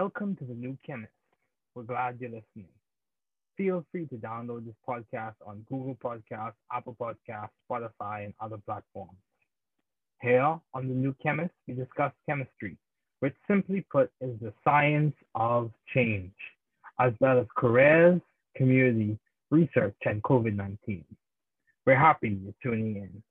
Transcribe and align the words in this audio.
Welcome 0.00 0.36
to 0.36 0.44
the 0.44 0.54
New 0.54 0.78
Chemist. 0.86 1.10
We're 1.74 1.82
glad 1.82 2.18
you're 2.20 2.30
listening. 2.30 2.70
Feel 3.56 3.84
free 3.90 4.06
to 4.06 4.14
download 4.14 4.64
this 4.64 4.76
podcast 4.88 5.34
on 5.44 5.66
Google 5.68 5.96
Podcasts, 5.96 6.52
Apple 6.72 6.96
Podcasts, 7.00 7.48
Spotify, 7.68 8.26
and 8.26 8.34
other 8.40 8.58
platforms. 8.64 9.18
Here 10.22 10.56
on 10.72 10.88
the 10.88 10.94
New 10.94 11.16
Chemist, 11.20 11.50
we 11.66 11.74
discuss 11.74 12.12
chemistry, 12.28 12.76
which 13.18 13.34
simply 13.48 13.84
put 13.90 14.08
is 14.20 14.38
the 14.40 14.52
science 14.62 15.16
of 15.34 15.72
change, 15.92 16.30
as 17.00 17.12
well 17.18 17.40
as 17.40 17.46
careers, 17.56 18.20
community, 18.54 19.18
research, 19.50 19.96
and 20.04 20.22
COVID 20.22 20.54
19. 20.54 21.04
We're 21.86 21.98
happy 21.98 22.38
you're 22.40 22.54
tuning 22.62 22.94
in. 22.98 23.22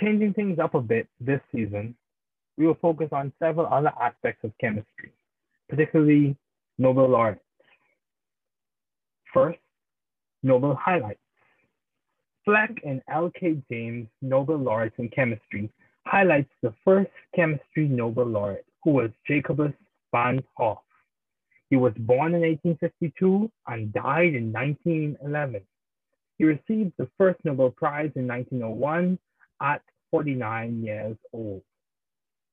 Changing 0.00 0.32
things 0.34 0.58
up 0.60 0.74
a 0.74 0.80
bit 0.80 1.08
this 1.20 1.40
season, 1.52 1.96
we 2.56 2.66
will 2.66 2.76
focus 2.80 3.08
on 3.10 3.32
several 3.38 3.66
other 3.66 3.92
aspects 4.00 4.44
of 4.44 4.52
chemistry, 4.60 5.12
particularly 5.68 6.36
Nobel 6.78 7.08
laureates. 7.08 7.40
First, 9.34 9.58
Nobel 10.44 10.78
highlights. 10.80 11.18
Fleck 12.44 12.80
and 12.84 13.02
L.K. 13.08 13.56
James 13.70 14.06
Nobel 14.20 14.58
laureates 14.58 14.98
in 14.98 15.08
chemistry 15.08 15.68
highlights 16.06 16.50
the 16.62 16.72
first 16.84 17.10
chemistry 17.34 17.88
Nobel 17.88 18.26
laureate, 18.26 18.66
who 18.84 18.90
was 18.92 19.10
Jacobus 19.26 19.72
van 20.12 20.44
Hoff. 20.56 20.78
He 21.72 21.78
was 21.78 21.94
born 21.96 22.34
in 22.34 22.42
1852 22.42 23.50
and 23.66 23.94
died 23.94 24.34
in 24.34 24.52
1911. 24.52 25.62
He 26.36 26.44
received 26.44 26.92
the 26.98 27.08
first 27.16 27.42
Nobel 27.46 27.70
Prize 27.70 28.10
in 28.14 28.26
1901 28.26 29.18
at 29.62 29.80
49 30.10 30.82
years 30.82 31.16
old. 31.32 31.62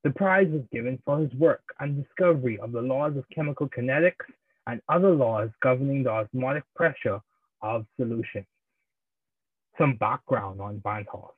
The 0.05 0.11
prize 0.11 0.47
was 0.47 0.61
given 0.71 1.01
for 1.03 1.19
his 1.19 1.33
work 1.33 1.63
and 1.81 2.01
discovery 2.01 2.59
of 2.59 2.71
the 2.71 2.81
laws 2.81 3.17
of 3.17 3.25
chemical 3.35 3.67
kinetics 3.67 4.23
and 4.67 4.81
other 4.87 5.11
laws 5.11 5.49
governing 5.61 6.03
the 6.03 6.11
osmotic 6.11 6.63
pressure 6.73 7.19
of 7.61 7.85
solutions. 7.97 8.45
Some 9.77 9.97
background 9.97 10.61
on 10.61 10.79
Van 10.81 11.05
Hoff. 11.11 11.33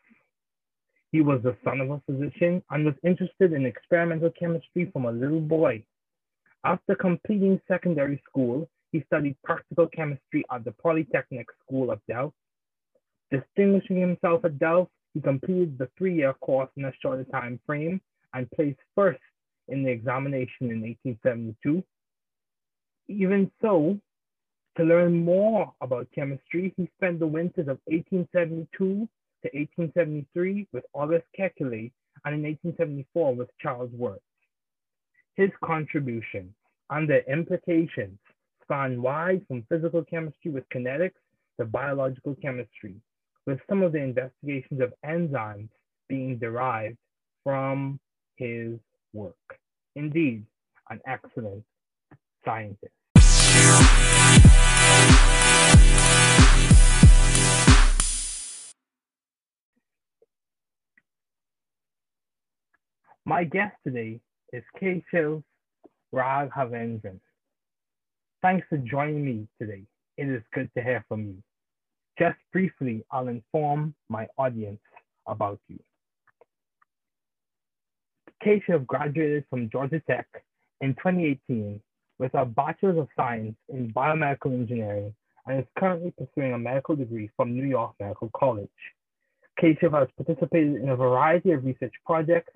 He 1.11 1.21
was 1.21 1.41
the 1.41 1.57
son 1.63 1.81
of 1.81 1.89
a 1.89 1.99
physician 2.05 2.61
and 2.69 2.85
was 2.85 2.93
interested 3.03 3.53
in 3.53 3.65
experimental 3.65 4.29
chemistry 4.39 4.91
from 4.93 5.05
a 5.05 5.11
little 5.11 5.41
boy. 5.41 5.83
After 6.63 6.95
completing 6.95 7.59
secondary 7.67 8.21
school, 8.29 8.69
he 8.91 9.03
studied 9.07 9.35
practical 9.43 9.87
chemistry 9.87 10.43
at 10.51 10.63
the 10.63 10.71
Polytechnic 10.73 11.47
School 11.63 11.89
of 11.89 11.99
Delft. 12.07 12.35
Distinguishing 13.31 13.99
himself 13.99 14.45
at 14.45 14.59
Delft, 14.59 14.91
he 15.13 15.21
completed 15.21 15.77
the 15.77 15.89
three-year 15.97 16.33
course 16.35 16.69
in 16.77 16.85
a 16.85 16.93
shorter 17.01 17.23
time 17.25 17.59
frame 17.65 17.99
and 18.33 18.49
placed 18.51 18.79
first 18.93 19.19
in 19.69 19.83
the 19.83 19.89
examination 19.89 20.69
in 20.69 20.81
1872. 20.81 21.83
Even 23.07 23.51
so, 23.61 23.97
to 24.77 24.83
learn 24.83 25.25
more 25.25 25.73
about 25.81 26.07
chemistry, 26.13 26.73
he 26.77 26.89
spent 26.97 27.19
the 27.19 27.27
winters 27.27 27.67
of 27.67 27.79
1872 27.85 28.67
to 28.77 29.49
1873 29.53 30.67
with 30.71 30.85
August 30.93 31.25
Kekulé 31.37 31.91
and 32.23 32.35
in 32.35 32.43
1874 32.43 33.35
with 33.35 33.49
Charles 33.59 33.91
Wurtz. 33.93 34.21
His 35.41 35.49
contribution 35.63 36.53
and 36.91 37.09
their 37.09 37.23
implications 37.23 38.19
span 38.61 39.01
wide 39.01 39.43
from 39.47 39.65
physical 39.69 40.03
chemistry 40.03 40.51
with 40.51 40.69
kinetics 40.69 41.17
to 41.59 41.65
biological 41.65 42.35
chemistry, 42.35 42.93
with 43.47 43.59
some 43.67 43.81
of 43.81 43.91
the 43.91 43.97
investigations 43.97 44.81
of 44.81 44.93
enzymes 45.03 45.69
being 46.07 46.37
derived 46.37 46.97
from 47.43 47.99
his 48.35 48.77
work. 49.13 49.33
Indeed, 49.95 50.45
an 50.91 51.01
excellent 51.07 51.63
scientist. 52.45 52.93
My 63.25 63.43
guest 63.43 63.75
today 63.83 64.19
is 64.53 64.63
Keshav 64.81 65.43
Raghavendran. 66.13 67.19
Thanks 68.41 68.65
for 68.69 68.77
joining 68.77 69.23
me 69.23 69.47
today. 69.59 69.83
It 70.17 70.27
is 70.27 70.43
good 70.53 70.69
to 70.75 70.83
hear 70.83 71.05
from 71.07 71.25
you. 71.25 71.43
Just 72.19 72.37
briefly, 72.51 73.03
I'll 73.11 73.29
inform 73.29 73.95
my 74.09 74.27
audience 74.37 74.81
about 75.27 75.59
you. 75.67 75.79
Keshav 78.43 78.85
graduated 78.87 79.45
from 79.49 79.69
Georgia 79.69 80.01
Tech 80.07 80.27
in 80.81 80.95
2018 80.95 81.79
with 82.19 82.33
a 82.33 82.45
Bachelor 82.45 82.99
of 82.99 83.07
Science 83.15 83.55
in 83.69 83.93
Biomedical 83.93 84.53
Engineering 84.53 85.13
and 85.45 85.59
is 85.59 85.65
currently 85.77 86.13
pursuing 86.17 86.53
a 86.53 86.59
medical 86.59 86.95
degree 86.95 87.29
from 87.37 87.53
New 87.53 87.65
York 87.65 87.93
Medical 87.99 88.29
College. 88.35 88.69
Keshav 89.59 89.97
has 89.97 90.07
participated 90.17 90.75
in 90.75 90.89
a 90.89 90.95
variety 90.95 91.51
of 91.51 91.63
research 91.63 91.93
projects, 92.05 92.53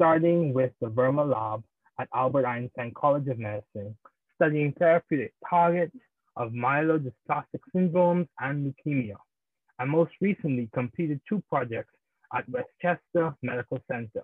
starting 0.00 0.54
with 0.54 0.72
the 0.80 0.86
Verma 0.86 1.30
Lab 1.30 1.62
at 2.00 2.08
Albert 2.14 2.46
Einstein 2.46 2.90
College 2.96 3.28
of 3.28 3.38
Medicine, 3.38 3.94
studying 4.34 4.72
therapeutic 4.78 5.34
targets 5.48 5.94
of 6.36 6.52
myelodysplastic 6.52 7.60
syndromes 7.76 8.26
and 8.40 8.74
leukemia, 8.86 9.16
and 9.78 9.90
most 9.90 10.12
recently 10.22 10.70
completed 10.72 11.20
two 11.28 11.42
projects 11.50 11.92
at 12.34 12.48
Westchester 12.48 13.34
Medical 13.42 13.78
Center, 13.92 14.22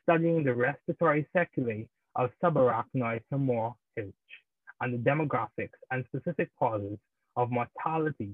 studying 0.00 0.44
the 0.44 0.54
respiratory 0.54 1.26
sequelae 1.36 1.88
of 2.14 2.30
subarachnoid 2.40 3.22
hemorrhage 3.32 3.74
and 3.96 4.94
the 4.94 5.10
demographics 5.10 5.80
and 5.90 6.04
specific 6.06 6.50
causes 6.56 6.98
of 7.34 7.50
mortality 7.50 8.30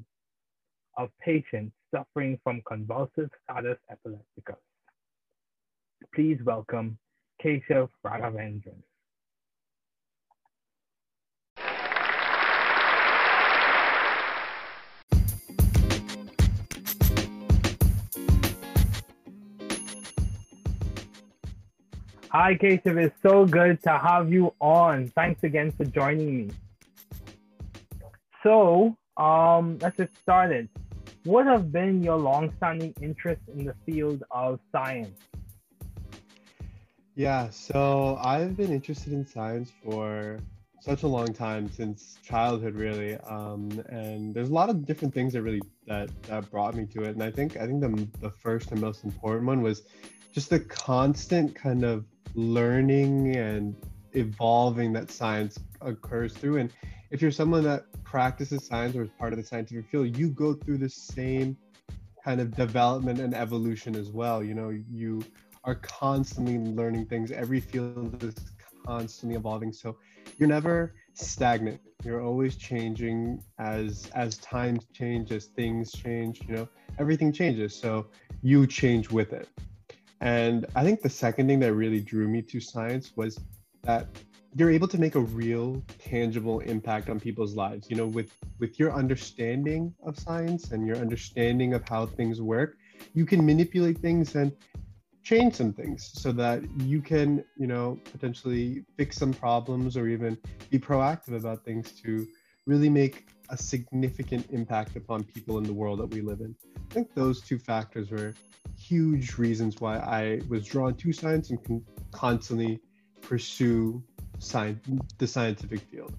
of 0.99 1.09
patients 1.23 1.73
suffering 1.91 2.39
from 2.45 2.61
convulsive 2.69 3.31
status 3.45 3.79
epilepticus. 3.91 4.36
Please 6.17 6.39
welcome 6.47 6.97
Keshav 7.45 7.91
Raghavendran. 8.03 8.81
Hi, 22.31 22.55
Keshav. 22.55 22.97
It's 22.97 23.15
so 23.23 23.45
good 23.45 23.83
to 23.83 23.99
have 23.99 24.33
you 24.33 24.55
on. 24.59 25.09
Thanks 25.09 25.43
again 25.43 25.71
for 25.71 25.85
joining 25.85 26.35
me. 26.35 26.51
So, 28.43 28.97
um, 29.19 29.77
let's 29.83 29.99
get 29.99 30.09
started. 30.23 30.71
What 31.25 31.45
have 31.45 31.71
been 31.71 32.03
your 32.03 32.17
long-standing 32.17 32.95
interest 33.03 33.43
in 33.53 33.67
the 33.67 33.75
field 33.85 34.25
of 34.31 34.61
science? 34.73 35.21
Yeah, 37.17 37.49
so 37.49 38.19
I've 38.23 38.59
been 38.59 38.71
interested 38.71 39.15
in 39.15 39.25
science 39.25 39.73
for 39.83 40.39
such 40.83 41.03
a 41.03 41.07
long 41.07 41.33
time 41.33 41.73
since 41.73 42.19
childhood, 42.23 42.75
really. 42.75 43.17
Um, 43.17 43.83
and 43.89 44.35
there's 44.35 44.51
a 44.51 44.53
lot 44.53 44.69
of 44.69 44.85
different 44.85 45.15
things 45.15 45.33
that 45.33 45.41
really 45.41 45.63
that, 45.87 46.11
that 46.25 46.51
brought 46.51 46.75
me 46.75 46.85
to 46.93 47.05
it. 47.05 47.13
And 47.13 47.23
I 47.23 47.31
think 47.31 47.57
I 47.57 47.67
think 47.67 47.81
the 47.81 48.07
the 48.21 48.29
first 48.29 48.71
and 48.71 48.83
most 48.83 49.03
important 49.03 49.47
one 49.47 49.63
was 49.63 49.85
just 50.31 50.51
the 50.51 50.61
constant 50.61 51.55
kind 51.55 51.85
of 51.85 52.05
learning 52.35 53.35
and 53.35 53.75
evolving 54.13 54.93
that 54.93 55.11
science 55.11 55.59
occurs 55.81 56.35
through. 56.35 56.59
And 56.59 56.71
if 57.11 57.23
you're 57.23 57.31
someone 57.31 57.65
that 57.65 57.85
practices 58.05 58.67
science 58.67 58.95
or 58.95 59.05
is 59.05 59.11
part 59.19 59.33
of 59.33 59.39
the 59.39 59.45
scientific 59.45 59.89
field, 59.89 60.19
you 60.19 60.29
go 60.29 60.53
through 60.53 60.79
the 60.79 60.91
same 60.91 61.57
kind 62.23 62.43
of 62.43 62.55
development 62.55 63.21
and 63.21 63.33
evolution 63.33 63.97
as 63.97 64.11
well. 64.11 64.45
You 64.45 64.53
know, 64.53 64.69
you 64.69 65.23
are 65.67 65.75
constantly 65.75 66.59
learning 66.59 67.07
things. 67.07 67.33
Every 67.33 67.61
field 67.61 68.23
is 68.23 68.35
constantly 68.87 69.37
evolving. 69.37 69.73
So 69.73 69.97
you're 70.39 70.49
never 70.49 70.95
stagnant. 71.15 71.81
You're 72.05 72.23
always 72.23 72.57
changing 72.57 73.43
as 73.59 74.09
as 74.15 74.39
times 74.39 74.87
change, 74.93 75.33
as 75.33 75.47
things 75.47 75.93
change, 75.93 76.41
you 76.49 76.55
know, 76.55 76.69
everything 76.99 77.33
changes. 77.33 77.75
So 77.75 78.07
you 78.43 78.67
change 78.67 79.11
with 79.11 79.33
it. 79.33 79.49
And 80.21 80.67
I 80.75 80.85
think 80.85 81.03
the 81.03 81.11
second 81.11 81.49
thing 81.49 81.61
that 81.61 81.75
really 81.75 82.01
drew 82.01 82.29
me 82.29 82.43
to 82.43 82.61
science 82.61 83.13
was 83.17 83.39
that 83.83 84.07
you're 84.55 84.71
able 84.71 84.89
to 84.89 84.99
make 84.99 85.17
a 85.17 85.21
real 85.21 85.83
tangible 85.99 86.61
impact 86.61 87.11
on 87.11 87.21
people's 87.21 87.55
lives 87.55 87.91
you 87.91 87.97
know 87.97 88.07
with 88.07 88.33
with 88.59 88.79
your 88.79 88.91
understanding 88.91 89.93
of 90.03 90.19
science 90.19 90.73
and 90.73 90.87
your 90.87 90.97
understanding 90.97 91.75
of 91.75 91.87
how 91.87 92.07
things 92.07 92.41
work 92.41 92.79
you 93.13 93.27
can 93.27 93.45
manipulate 93.45 93.99
things 93.99 94.35
and 94.35 94.51
change 95.27 95.55
some 95.55 95.73
things 95.73 96.13
so 96.15 96.31
that 96.31 96.63
you 96.83 97.03
can 97.03 97.45
you 97.59 97.67
know 97.67 97.99
potentially 98.13 98.85
fix 98.97 99.17
some 99.17 99.33
problems 99.33 99.97
or 99.97 100.07
even 100.07 100.39
be 100.71 100.79
proactive 100.79 101.35
about 101.37 101.65
things 101.65 101.91
to 102.01 102.25
really 102.65 102.89
make 102.89 103.27
a 103.49 103.57
significant 103.57 104.49
impact 104.51 104.95
upon 104.95 105.25
people 105.25 105.59
in 105.59 105.65
the 105.65 105.73
world 105.73 105.99
that 105.99 106.07
we 106.07 106.21
live 106.21 106.41
in. 106.41 106.55
I 106.77 106.95
think 106.95 107.13
those 107.15 107.41
two 107.41 107.59
factors 107.59 108.13
were 108.13 108.35
huge 108.79 109.37
reasons 109.37 109.81
why 109.81 109.97
I 109.97 110.41
was 110.49 110.65
drawn 110.65 110.95
to 110.95 111.13
science 111.13 111.51
and 111.51 111.63
can 111.65 111.85
constantly 112.13 112.79
pursue 113.21 114.03
science, 114.39 114.81
the 115.19 115.27
scientific 115.27 115.81
field. 115.81 116.15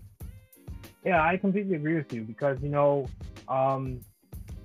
Yeah, 1.05 1.23
I 1.23 1.37
completely 1.37 1.75
agree 1.75 1.95
with 1.95 2.11
you 2.11 2.23
because 2.23 2.61
you 2.61 2.69
know, 2.69 3.07
um, 3.47 4.01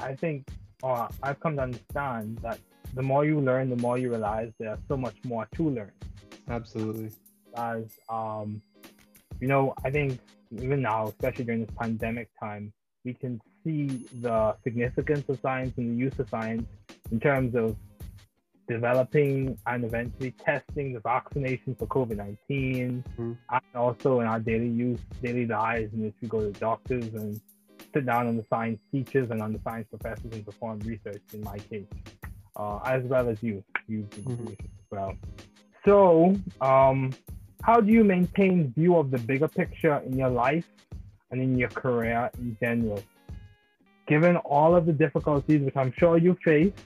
I 0.00 0.16
think 0.16 0.48
uh, 0.82 1.06
I've 1.22 1.38
come 1.38 1.54
to 1.56 1.62
understand 1.62 2.38
that 2.42 2.58
the 2.94 3.02
more 3.02 3.24
you 3.24 3.40
learn, 3.40 3.70
the 3.70 3.76
more 3.76 3.98
you 3.98 4.10
realize 4.10 4.52
there's 4.58 4.78
so 4.88 4.96
much 4.96 5.16
more 5.24 5.48
to 5.56 5.70
learn. 5.70 5.92
Absolutely. 6.48 7.10
As 7.56 7.84
um, 8.08 8.62
you 9.40 9.48
know, 9.48 9.74
I 9.84 9.90
think 9.90 10.20
even 10.60 10.82
now, 10.82 11.08
especially 11.08 11.44
during 11.44 11.64
this 11.64 11.74
pandemic 11.78 12.28
time, 12.38 12.72
we 13.04 13.14
can 13.14 13.40
see 13.64 14.06
the 14.20 14.54
significance 14.62 15.28
of 15.28 15.40
science 15.40 15.74
and 15.76 15.92
the 15.92 15.96
use 15.96 16.18
of 16.18 16.28
science 16.28 16.68
in 17.10 17.18
terms 17.18 17.54
of 17.54 17.76
developing 18.68 19.58
and 19.66 19.84
eventually 19.84 20.32
testing 20.44 20.92
the 20.92 21.00
vaccination 21.00 21.74
for 21.74 21.86
COVID 21.86 22.16
19, 22.16 23.04
mm-hmm. 23.18 23.32
and 23.50 23.62
also 23.74 24.20
in 24.20 24.26
our 24.26 24.38
daily 24.38 24.68
use, 24.68 25.00
daily 25.22 25.46
lives 25.46 25.92
in 25.92 26.02
which 26.02 26.14
we 26.20 26.28
go 26.28 26.40
to 26.40 26.52
doctors 26.60 27.06
and 27.14 27.40
sit 27.92 28.06
down 28.06 28.26
on 28.28 28.36
the 28.36 28.44
science 28.48 28.78
teachers 28.90 29.30
and 29.30 29.42
on 29.42 29.52
the 29.52 29.60
science 29.64 29.86
professors 29.90 30.32
and 30.32 30.44
perform 30.44 30.78
research 30.80 31.22
in 31.34 31.42
my 31.42 31.58
case, 31.58 31.86
uh, 32.62 32.78
as 32.84 33.02
well 33.04 33.28
as 33.28 33.38
you, 33.42 33.64
you 33.88 34.06
mm-hmm. 34.10 34.48
as 34.48 34.56
well. 34.90 35.14
So, 35.84 36.36
um, 36.60 37.10
how 37.62 37.80
do 37.80 37.92
you 37.92 38.04
maintain 38.04 38.72
view 38.76 38.96
of 38.96 39.10
the 39.10 39.18
bigger 39.18 39.48
picture 39.48 39.98
in 40.06 40.16
your 40.16 40.30
life 40.30 40.68
and 41.30 41.40
in 41.40 41.58
your 41.58 41.70
career 41.70 42.30
in 42.38 42.56
general? 42.62 43.02
Given 44.06 44.36
all 44.36 44.74
of 44.76 44.86
the 44.86 44.92
difficulties 44.92 45.60
which 45.62 45.76
I'm 45.76 45.92
sure 45.98 46.18
you 46.18 46.36
faced, 46.44 46.76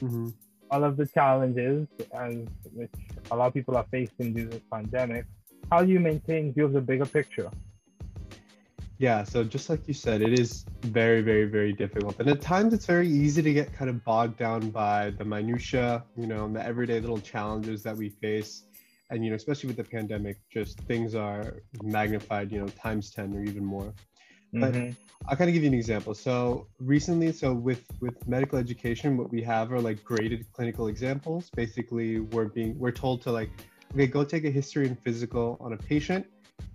mm-hmm. 0.00 0.28
all 0.70 0.84
of 0.84 0.96
the 0.96 1.06
challenges 1.06 1.86
and 2.12 2.50
which 2.74 2.90
a 3.30 3.36
lot 3.36 3.46
of 3.48 3.54
people 3.54 3.76
are 3.76 3.86
facing 3.90 4.32
due 4.34 4.44
to 4.44 4.50
this 4.50 4.62
pandemic, 4.70 5.24
how 5.70 5.82
do 5.84 5.90
you 5.90 6.00
maintain 6.00 6.52
view 6.52 6.66
of 6.66 6.72
the 6.72 6.80
bigger 6.80 7.06
picture? 7.06 7.50
Yeah, 9.02 9.24
so 9.24 9.42
just 9.42 9.68
like 9.68 9.88
you 9.88 9.94
said, 9.94 10.22
it 10.22 10.38
is 10.38 10.64
very, 10.82 11.22
very, 11.22 11.46
very 11.46 11.72
difficult. 11.72 12.20
And 12.20 12.28
at 12.28 12.40
times 12.40 12.72
it's 12.72 12.86
very 12.86 13.08
easy 13.08 13.42
to 13.42 13.52
get 13.52 13.72
kind 13.72 13.90
of 13.90 14.04
bogged 14.04 14.38
down 14.38 14.70
by 14.70 15.10
the 15.18 15.24
minutia, 15.24 16.04
you 16.16 16.28
know, 16.28 16.46
the 16.46 16.64
everyday 16.64 17.00
little 17.00 17.18
challenges 17.18 17.82
that 17.82 17.96
we 17.96 18.10
face 18.10 18.62
and 19.10 19.24
you 19.24 19.30
know 19.30 19.36
especially 19.36 19.66
with 19.66 19.76
the 19.76 19.84
pandemic 19.84 20.38
just 20.50 20.78
things 20.82 21.14
are 21.14 21.62
magnified 21.82 22.50
you 22.50 22.58
know 22.58 22.66
times 22.68 23.10
10 23.10 23.34
or 23.34 23.44
even 23.44 23.62
more 23.62 23.92
but 24.54 24.72
mm-hmm. 24.72 24.92
i'll 25.28 25.36
kind 25.36 25.50
of 25.50 25.54
give 25.54 25.62
you 25.62 25.68
an 25.68 25.74
example 25.74 26.14
so 26.14 26.66
recently 26.78 27.30
so 27.30 27.52
with 27.52 27.84
with 28.00 28.26
medical 28.26 28.58
education 28.58 29.18
what 29.18 29.30
we 29.30 29.42
have 29.42 29.70
are 29.70 29.80
like 29.80 30.02
graded 30.02 30.46
clinical 30.54 30.86
examples 30.88 31.50
basically 31.54 32.20
we're 32.20 32.46
being 32.46 32.78
we're 32.78 32.90
told 32.90 33.20
to 33.20 33.30
like 33.30 33.50
okay 33.92 34.06
go 34.06 34.24
take 34.24 34.46
a 34.46 34.50
history 34.50 34.86
and 34.86 34.98
physical 34.98 35.58
on 35.60 35.74
a 35.74 35.76
patient 35.76 36.26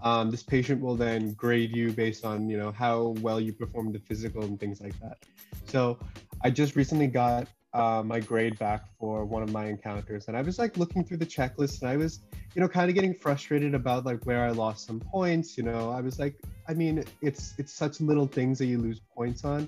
um, 0.02 0.30
this 0.30 0.44
patient 0.44 0.82
will 0.82 0.96
then 0.96 1.34
grade 1.34 1.76
you 1.76 1.92
based 1.92 2.24
on 2.26 2.50
you 2.50 2.58
know 2.58 2.72
how 2.72 3.16
well 3.22 3.40
you 3.40 3.54
performed 3.54 3.94
the 3.94 4.00
physical 4.00 4.44
and 4.44 4.60
things 4.60 4.82
like 4.82 5.00
that. 5.00 5.18
So 5.66 6.00
i 6.44 6.50
just 6.50 6.76
recently 6.76 7.08
got 7.08 7.48
uh, 7.74 8.02
my 8.04 8.20
grade 8.20 8.58
back 8.58 8.86
for 9.00 9.26
one 9.26 9.44
of 9.44 9.52
my 9.52 9.66
encounters 9.66 10.28
and 10.28 10.38
i 10.38 10.42
was 10.42 10.58
like 10.58 10.78
looking 10.78 11.04
through 11.04 11.18
the 11.18 11.26
checklist 11.26 11.82
and 11.82 11.90
i 11.90 11.98
was 11.98 12.22
you 12.56 12.62
know 12.62 12.68
kind 12.68 12.90
of 12.90 12.96
getting 12.96 13.14
frustrated 13.14 13.76
about 13.76 14.06
like 14.06 14.26
where 14.26 14.44
i 14.46 14.50
lost 14.50 14.88
some 14.88 15.00
points 15.00 15.58
you 15.58 15.64
know. 15.64 15.92
I 15.92 16.02
was 16.02 16.18
like 16.18 16.36
i 16.68 16.74
mean 16.74 17.04
it's 17.22 17.54
it's 17.58 17.74
such 17.74 18.02
little 18.02 18.28
things 18.28 18.58
that 18.60 18.66
you 18.66 18.78
lose 18.80 19.02
points 19.16 19.44
on. 19.44 19.68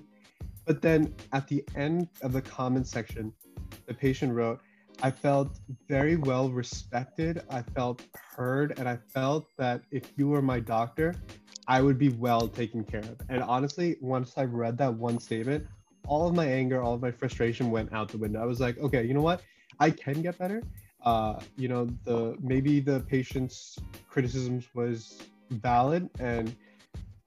But 0.66 0.82
then 0.82 1.16
at 1.34 1.48
the 1.48 1.64
end 1.76 2.08
of 2.22 2.32
the 2.34 2.42
comment 2.42 2.88
section 2.88 3.34
the 3.86 3.94
patient 3.94 4.34
wrote 4.34 4.62
i 5.02 5.12
felt 5.12 5.60
very 5.88 6.16
well 6.16 6.50
respected 6.50 7.42
i 7.50 7.62
felt 7.62 8.02
heard 8.36 8.78
and 8.78 8.88
i 8.88 8.96
felt 8.96 9.48
that 9.58 9.82
if 9.92 10.12
you 10.18 10.28
were 10.28 10.42
my 10.42 10.60
doctor 10.60 11.16
i 11.68 11.82
would 11.82 11.98
be 11.98 12.10
well 12.10 12.48
taken 12.48 12.84
care 12.84 13.02
of 13.02 13.18
and 13.30 13.42
honestly 13.44 13.98
once 14.02 14.34
i 14.38 14.44
read 14.44 14.78
that 14.78 14.94
one 14.94 15.20
statement 15.20 15.66
all 16.10 16.28
of 16.28 16.34
my 16.34 16.46
anger, 16.46 16.82
all 16.82 16.96
of 16.96 17.02
my 17.02 17.12
frustration 17.12 17.70
went 17.70 17.94
out 17.94 18.10
the 18.10 18.18
window. 18.18 18.42
I 18.42 18.46
was 18.46 18.60
like, 18.60 18.78
okay, 18.80 19.06
you 19.06 19.14
know 19.14 19.22
what? 19.22 19.42
I 19.80 19.92
can 19.92 20.22
get 20.22 20.38
better. 20.38 20.64
Uh, 21.04 21.40
you 21.56 21.68
know, 21.68 21.88
the 22.04 22.36
maybe 22.42 22.80
the 22.82 23.00
patient's 23.02 23.78
criticisms 24.10 24.66
was 24.74 25.20
valid 25.52 26.10
and 26.20 26.54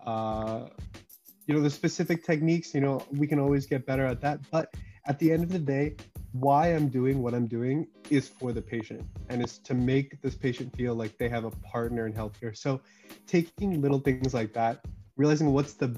uh, 0.04 0.66
you 1.46 1.54
know, 1.54 1.60
the 1.60 1.70
specific 1.70 2.25
techniques, 2.25 2.75
you 2.75 2.80
know, 2.80 3.04
we 3.12 3.26
can 3.26 3.38
always 3.38 3.66
get 3.66 3.86
better 3.86 4.04
at 4.04 4.20
that. 4.20 4.40
But 4.50 4.75
at 5.06 5.18
the 5.18 5.32
end 5.32 5.42
of 5.44 5.50
the 5.50 5.58
day, 5.58 5.96
why 6.32 6.69
I'm 6.69 6.88
doing 6.88 7.23
what 7.23 7.34
I'm 7.34 7.46
doing 7.46 7.87
is 8.11 8.29
for 8.29 8.52
the 8.52 8.62
patient 8.62 9.05
and 9.29 9.43
it's 9.43 9.58
to 9.58 9.75
make 9.75 10.20
this 10.23 10.34
patient 10.34 10.75
feel 10.76 10.94
like 10.94 11.17
they 11.19 11.29
have 11.29 11.44
a 11.44 11.50
partner 11.50 12.06
in 12.06 12.12
healthcare. 12.12 12.56
So 12.56 12.81
taking 13.26 13.81
little 13.81 14.00
things 14.00 14.32
like 14.32 14.52
that, 14.55 14.84
realizing 15.17 15.52
what's 15.52 15.75
the 15.75 15.94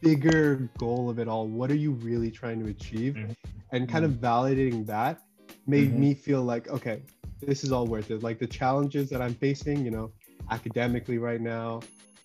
bigger 0.00 0.68
goal 0.78 1.08
of 1.08 1.18
it 1.18 1.28
all 1.28 1.46
what 1.46 1.70
are 1.70 1.76
you 1.76 1.92
really 1.92 2.30
trying 2.30 2.62
to 2.62 2.70
achieve 2.70 3.14
mm-hmm. 3.14 3.32
and 3.72 3.88
kind 3.88 4.04
of 4.04 4.12
mm-hmm. 4.12 4.26
validating 4.26 4.86
that 4.86 5.22
made 5.66 5.88
mm-hmm. 5.88 6.00
me 6.00 6.14
feel 6.14 6.42
like 6.42 6.68
okay 6.68 7.02
this 7.40 7.64
is 7.64 7.72
all 7.72 7.86
worth 7.86 8.10
it 8.10 8.22
like 8.22 8.38
the 8.38 8.46
challenges 8.46 9.08
that 9.08 9.22
i'm 9.22 9.34
facing 9.34 9.84
you 9.84 9.90
know 9.90 10.10
academically 10.50 11.18
right 11.18 11.40
now 11.40 11.80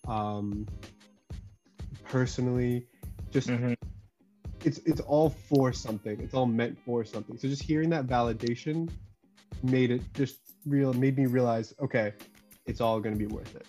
um 0.07 0.67
personally 2.03 2.85
just 3.31 3.47
mm-hmm. 3.47 3.73
It's 4.63 4.79
it's 4.79 5.01
all 5.01 5.29
for 5.29 5.73
something 5.73 6.19
it's 6.21 6.33
all 6.33 6.45
meant 6.45 6.77
for 6.85 7.03
something 7.03 7.37
so 7.37 7.47
just 7.47 7.63
hearing 7.63 7.89
that 7.89 8.07
validation 8.07 8.89
made 9.63 9.91
it 9.91 10.01
just 10.13 10.39
real 10.65 10.93
made 10.93 11.17
me 11.17 11.25
realize 11.25 11.73
okay 11.81 12.13
it's 12.65 12.81
all 12.81 12.99
going 12.99 13.13
to 13.13 13.19
be 13.19 13.31
worth 13.33 13.55
it 13.55 13.65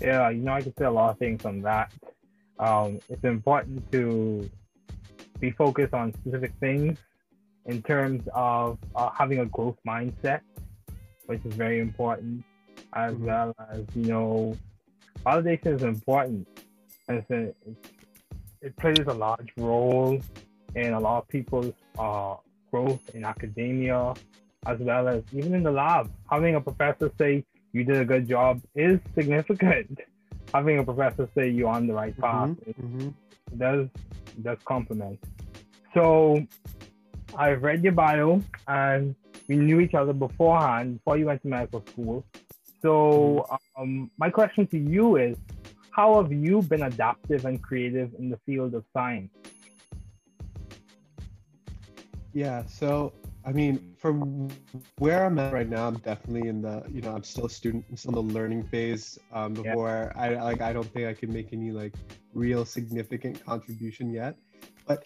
yeah 0.00 0.28
you 0.30 0.42
know 0.42 0.52
i 0.52 0.60
could 0.60 0.76
say 0.78 0.84
a 0.84 0.90
lot 0.90 1.10
of 1.10 1.18
things 1.18 1.44
on 1.44 1.62
that 1.62 1.92
um, 2.58 3.00
it's 3.08 3.24
important 3.24 3.90
to 3.92 4.48
be 5.40 5.50
focused 5.50 5.92
on 5.92 6.14
specific 6.14 6.52
things 6.60 6.98
in 7.66 7.82
terms 7.82 8.22
of 8.34 8.78
uh, 8.94 9.10
having 9.10 9.40
a 9.40 9.46
growth 9.46 9.76
mindset, 9.86 10.40
which 11.26 11.44
is 11.44 11.54
very 11.54 11.80
important, 11.80 12.44
as 12.94 13.14
mm-hmm. 13.14 13.26
well 13.26 13.54
as, 13.72 13.84
you 13.94 14.04
know, 14.04 14.56
validation 15.26 15.74
is 15.74 15.82
important. 15.82 16.46
And 17.08 17.24
a, 17.30 17.52
it 18.62 18.76
plays 18.76 19.04
a 19.06 19.14
large 19.14 19.52
role 19.56 20.18
in 20.74 20.92
a 20.92 21.00
lot 21.00 21.18
of 21.18 21.28
people's 21.28 21.74
uh, 21.98 22.36
growth 22.70 23.02
in 23.14 23.24
academia, 23.24 24.14
as 24.66 24.78
well 24.78 25.08
as 25.08 25.22
even 25.32 25.54
in 25.54 25.62
the 25.62 25.70
lab. 25.70 26.10
Having 26.30 26.54
a 26.54 26.60
professor 26.60 27.10
say 27.18 27.44
you 27.72 27.84
did 27.84 27.96
a 27.96 28.04
good 28.04 28.28
job 28.28 28.60
is 28.74 29.00
significant 29.14 29.98
having 30.54 30.78
a 30.78 30.84
professor 30.84 31.28
say 31.34 31.48
you're 31.48 31.68
on 31.68 31.86
the 31.86 31.94
right 31.94 32.18
path 32.18 32.50
mm-hmm. 32.50 32.98
mm-hmm. 32.98 33.58
does 33.58 33.88
does 34.42 34.58
compliment. 34.64 35.18
So 35.94 36.46
I've 37.36 37.62
read 37.62 37.82
your 37.82 37.92
bio 37.92 38.42
and 38.68 39.14
we 39.48 39.56
knew 39.56 39.80
each 39.80 39.94
other 39.94 40.12
beforehand 40.12 40.98
before 40.98 41.18
you 41.18 41.26
went 41.26 41.42
to 41.42 41.48
medical 41.48 41.84
school. 41.90 42.24
So 42.80 43.46
mm-hmm. 43.50 43.82
um, 43.82 44.10
my 44.18 44.30
question 44.30 44.66
to 44.68 44.78
you 44.78 45.16
is, 45.16 45.36
how 45.92 46.20
have 46.20 46.32
you 46.32 46.62
been 46.62 46.82
adaptive 46.82 47.44
and 47.44 47.62
creative 47.62 48.10
in 48.18 48.30
the 48.30 48.38
field 48.44 48.74
of 48.74 48.84
science? 48.94 49.30
Yeah, 52.32 52.64
so 52.66 53.12
I 53.44 53.52
mean, 53.52 53.94
from 53.98 54.48
where 54.98 55.24
I'm 55.26 55.38
at 55.38 55.52
right 55.52 55.68
now, 55.68 55.88
I'm 55.88 55.98
definitely 55.98 56.48
in 56.48 56.62
the, 56.62 56.84
you 56.90 57.02
know, 57.02 57.12
I'm 57.14 57.24
still 57.24 57.46
a 57.46 57.50
student, 57.50 57.84
I'm 57.90 57.96
still 57.96 58.18
in 58.18 58.28
the 58.28 58.34
learning 58.34 58.64
phase. 58.64 59.18
Um, 59.32 59.54
before 59.54 60.12
yeah. 60.14 60.22
I 60.22 60.42
like, 60.42 60.60
I 60.60 60.72
don't 60.72 60.90
think 60.92 61.06
I 61.08 61.14
can 61.14 61.32
make 61.32 61.52
any 61.52 61.72
like 61.72 61.94
real 62.34 62.64
significant 62.64 63.44
contribution 63.44 64.10
yet. 64.10 64.36
But 64.86 65.04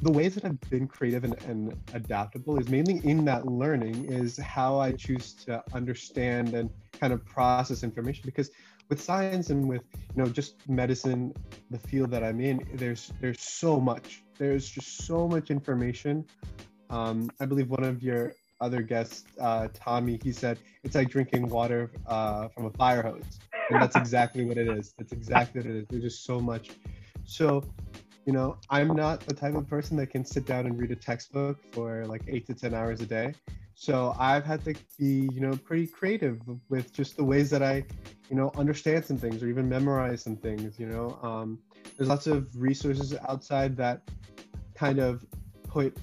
the 0.00 0.10
ways 0.10 0.34
that 0.36 0.44
I've 0.44 0.60
been 0.70 0.86
creative 0.86 1.24
and, 1.24 1.34
and 1.42 1.76
adaptable 1.92 2.58
is 2.58 2.68
mainly 2.68 3.00
in 3.04 3.24
that 3.26 3.46
learning 3.46 4.06
is 4.06 4.38
how 4.38 4.78
I 4.78 4.92
choose 4.92 5.34
to 5.44 5.62
understand 5.74 6.54
and 6.54 6.70
kind 6.98 7.12
of 7.12 7.24
process 7.26 7.82
information. 7.82 8.22
Because 8.24 8.50
with 8.88 9.00
science 9.00 9.50
and 9.50 9.68
with 9.68 9.82
you 10.14 10.22
know 10.22 10.28
just 10.28 10.68
medicine, 10.68 11.34
the 11.70 11.78
field 11.78 12.10
that 12.10 12.24
I'm 12.24 12.40
in, 12.40 12.66
there's 12.74 13.12
there's 13.20 13.40
so 13.40 13.80
much. 13.80 14.22
There's 14.38 14.68
just 14.68 15.04
so 15.06 15.26
much 15.26 15.50
information 15.50 16.24
um, 16.90 17.30
I 17.40 17.46
believe 17.46 17.68
one 17.68 17.84
of 17.84 18.02
your 18.02 18.32
other 18.60 18.82
guests, 18.82 19.24
uh, 19.40 19.68
Tommy, 19.72 20.18
he 20.22 20.32
said 20.32 20.58
it's 20.82 20.94
like 20.94 21.10
drinking 21.10 21.48
water 21.48 21.90
uh, 22.06 22.48
from 22.48 22.66
a 22.66 22.70
fire 22.70 23.02
hose, 23.02 23.38
and 23.70 23.80
that's 23.80 23.96
exactly 24.04 24.44
what 24.44 24.56
it 24.58 24.68
is. 24.68 24.94
That's 24.98 25.12
exactly 25.12 25.60
what 25.60 25.70
it 25.70 25.76
is. 25.76 25.86
There's 25.88 26.02
just 26.02 26.24
so 26.24 26.40
much. 26.40 26.70
So, 27.24 27.62
you 28.24 28.32
know, 28.32 28.56
I'm 28.70 28.94
not 28.94 29.20
the 29.20 29.34
type 29.34 29.54
of 29.54 29.68
person 29.68 29.96
that 29.98 30.08
can 30.08 30.24
sit 30.24 30.46
down 30.46 30.66
and 30.66 30.78
read 30.78 30.90
a 30.90 30.96
textbook 30.96 31.58
for 31.72 32.04
like 32.06 32.22
eight 32.26 32.46
to 32.46 32.54
ten 32.54 32.74
hours 32.74 33.00
a 33.00 33.06
day. 33.06 33.34
So 33.80 34.12
I've 34.18 34.44
had 34.44 34.64
to 34.64 34.74
be, 34.98 35.30
you 35.32 35.40
know, 35.40 35.52
pretty 35.56 35.86
creative 35.86 36.40
with 36.68 36.92
just 36.92 37.16
the 37.16 37.22
ways 37.22 37.48
that 37.50 37.62
I, 37.62 37.84
you 38.28 38.34
know, 38.34 38.50
understand 38.56 39.04
some 39.04 39.18
things 39.18 39.40
or 39.40 39.46
even 39.46 39.68
memorize 39.68 40.20
some 40.20 40.34
things. 40.34 40.80
You 40.80 40.86
know, 40.86 41.16
um, 41.22 41.60
there's 41.96 42.08
lots 42.08 42.26
of 42.26 42.48
resources 42.60 43.14
outside 43.28 43.76
that 43.76 44.02
kind 44.74 44.98
of 44.98 45.24
put, 45.68 45.96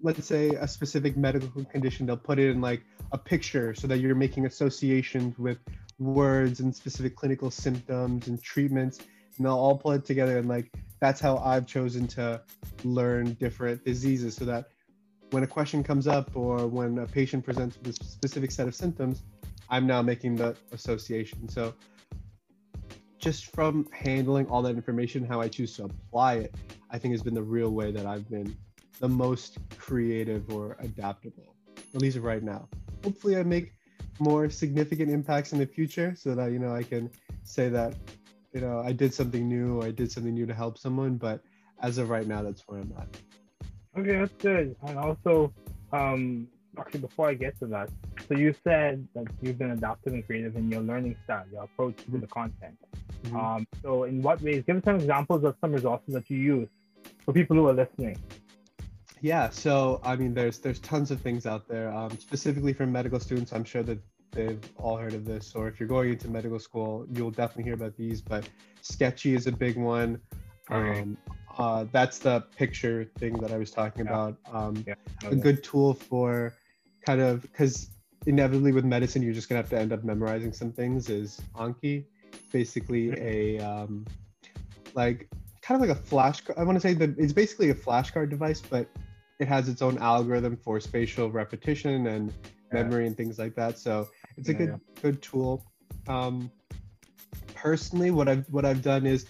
let's 0.00 0.24
say, 0.24 0.50
a 0.50 0.68
specific 0.68 1.16
medical 1.16 1.64
condition. 1.64 2.06
They'll 2.06 2.16
put 2.16 2.38
it 2.38 2.50
in 2.50 2.60
like 2.60 2.84
a 3.10 3.18
picture 3.18 3.74
so 3.74 3.88
that 3.88 3.98
you're 3.98 4.14
making 4.14 4.46
associations 4.46 5.36
with 5.40 5.58
words 5.98 6.60
and 6.60 6.72
specific 6.72 7.16
clinical 7.16 7.50
symptoms 7.50 8.28
and 8.28 8.40
treatments, 8.40 9.00
and 9.36 9.44
they'll 9.44 9.54
all 9.54 9.76
pull 9.76 9.90
it 9.90 10.04
together. 10.04 10.38
And 10.38 10.48
like 10.48 10.72
that's 11.00 11.20
how 11.20 11.38
I've 11.38 11.66
chosen 11.66 12.06
to 12.08 12.42
learn 12.84 13.32
different 13.34 13.84
diseases 13.84 14.36
so 14.36 14.44
that 14.44 14.66
when 15.32 15.42
a 15.42 15.46
question 15.46 15.82
comes 15.82 16.06
up 16.06 16.30
or 16.36 16.66
when 16.66 16.98
a 16.98 17.06
patient 17.06 17.42
presents 17.44 17.78
with 17.78 17.98
a 17.98 18.04
specific 18.04 18.50
set 18.50 18.68
of 18.68 18.74
symptoms, 18.74 19.22
I'm 19.70 19.86
now 19.86 20.02
making 20.02 20.36
the 20.36 20.54
association. 20.72 21.48
So 21.48 21.74
just 23.18 23.46
from 23.46 23.88
handling 23.92 24.46
all 24.48 24.60
that 24.62 24.76
information, 24.76 25.24
how 25.24 25.40
I 25.40 25.48
choose 25.48 25.74
to 25.76 25.84
apply 25.84 26.34
it, 26.34 26.54
I 26.90 26.98
think 26.98 27.12
has 27.12 27.22
been 27.22 27.34
the 27.34 27.42
real 27.42 27.70
way 27.70 27.90
that 27.92 28.04
I've 28.04 28.28
been 28.28 28.54
the 29.00 29.08
most 29.08 29.56
creative 29.78 30.52
or 30.52 30.76
adaptable, 30.80 31.56
at 31.94 32.02
least 32.02 32.18
right 32.18 32.42
now. 32.42 32.68
Hopefully, 33.02 33.36
I 33.38 33.42
make 33.42 33.72
more 34.18 34.50
significant 34.50 35.10
impacts 35.10 35.52
in 35.52 35.58
the 35.58 35.66
future 35.66 36.14
so 36.14 36.34
that 36.34 36.52
you 36.52 36.58
know 36.58 36.74
I 36.74 36.82
can 36.82 37.10
say 37.42 37.68
that 37.70 37.94
you 38.52 38.60
know 38.60 38.80
I 38.80 38.92
did 38.92 39.14
something 39.14 39.48
new, 39.48 39.80
or 39.80 39.86
I 39.86 39.92
did 39.92 40.12
something 40.12 40.34
new 40.34 40.46
to 40.46 40.54
help 40.54 40.76
someone. 40.76 41.16
But 41.16 41.42
as 41.80 41.96
of 41.96 42.10
right 42.10 42.26
now, 42.26 42.42
that's 42.42 42.68
where 42.68 42.80
I'm 42.80 42.92
at. 42.98 43.16
Okay, 43.98 44.18
that's 44.18 44.32
good. 44.38 44.74
And 44.86 44.98
also, 44.98 45.52
um, 45.92 46.48
actually, 46.78 47.00
before 47.00 47.28
I 47.28 47.34
get 47.34 47.58
to 47.58 47.66
that, 47.66 47.90
so 48.26 48.34
you 48.34 48.54
said 48.64 49.06
that 49.14 49.26
you've 49.42 49.58
been 49.58 49.72
adaptive 49.72 50.14
and 50.14 50.24
creative 50.24 50.56
in 50.56 50.70
your 50.70 50.80
learning 50.80 51.16
style, 51.24 51.44
your 51.52 51.64
approach 51.64 51.96
to 52.10 52.18
the 52.18 52.26
content. 52.26 52.78
Mm-hmm. 53.24 53.36
Um, 53.36 53.66
so, 53.82 54.04
in 54.04 54.22
what 54.22 54.40
ways? 54.40 54.64
Give 54.66 54.76
us 54.76 54.84
some 54.84 54.96
examples 54.96 55.44
of 55.44 55.56
some 55.60 55.72
resources 55.72 56.14
that 56.14 56.30
you 56.30 56.38
use 56.38 56.68
for 57.24 57.32
people 57.32 57.56
who 57.56 57.68
are 57.68 57.74
listening. 57.74 58.16
Yeah, 59.20 59.50
so 59.50 60.00
I 60.02 60.16
mean, 60.16 60.34
there's 60.34 60.58
there's 60.58 60.80
tons 60.80 61.10
of 61.10 61.20
things 61.20 61.46
out 61.46 61.68
there. 61.68 61.92
Um, 61.92 62.18
specifically 62.18 62.72
for 62.72 62.86
medical 62.86 63.20
students, 63.20 63.52
I'm 63.52 63.64
sure 63.64 63.82
that 63.84 63.98
they've 64.32 64.60
all 64.78 64.96
heard 64.96 65.14
of 65.14 65.24
this. 65.24 65.52
Or 65.54 65.68
if 65.68 65.78
you're 65.78 65.88
going 65.88 66.12
into 66.12 66.28
medical 66.28 66.58
school, 66.58 67.06
you'll 67.12 67.30
definitely 67.30 67.64
hear 67.64 67.74
about 67.74 67.96
these. 67.96 68.20
But 68.20 68.48
Sketchy 68.80 69.34
is 69.34 69.46
a 69.46 69.52
big 69.52 69.76
one. 69.76 70.20
Um, 70.70 71.16
uh, 71.58 71.84
that's 71.92 72.18
the 72.18 72.40
picture 72.56 73.10
thing 73.18 73.34
that 73.34 73.52
I 73.52 73.58
was 73.58 73.70
talking 73.70 74.06
yeah. 74.06 74.10
about. 74.10 74.36
Um, 74.52 74.84
yeah. 74.86 74.94
a 75.24 75.36
good 75.36 75.62
tool 75.62 75.94
for 75.94 76.54
kind 77.04 77.20
of 77.20 77.42
because 77.42 77.90
inevitably 78.26 78.72
with 78.72 78.84
medicine 78.84 79.20
you're 79.22 79.34
just 79.34 79.48
gonna 79.48 79.60
have 79.60 79.70
to 79.70 79.78
end 79.78 79.92
up 79.92 80.04
memorizing 80.04 80.52
some 80.52 80.72
things. 80.72 81.10
Is 81.10 81.40
Anki 81.56 82.04
basically 82.52 83.12
a 83.18 83.58
um, 83.58 84.06
like 84.94 85.28
kind 85.60 85.82
of 85.82 85.88
like 85.88 85.96
a 85.96 86.00
flash? 86.00 86.42
I 86.56 86.64
want 86.64 86.76
to 86.76 86.80
say 86.80 86.94
that 86.94 87.18
it's 87.18 87.32
basically 87.32 87.70
a 87.70 87.74
flashcard 87.74 88.30
device, 88.30 88.60
but 88.60 88.88
it 89.38 89.48
has 89.48 89.68
its 89.68 89.82
own 89.82 89.98
algorithm 89.98 90.56
for 90.56 90.80
spatial 90.80 91.30
repetition 91.30 92.06
and 92.06 92.32
memory 92.72 93.06
and 93.06 93.16
things 93.16 93.38
like 93.38 93.54
that. 93.56 93.78
So 93.78 94.08
it's 94.36 94.48
a 94.48 94.54
good 94.54 94.80
good 95.02 95.20
tool. 95.22 95.64
Um, 96.08 96.50
personally, 97.54 98.10
what 98.10 98.28
I've 98.28 98.46
what 98.50 98.64
I've 98.64 98.82
done 98.82 99.06
is 99.06 99.26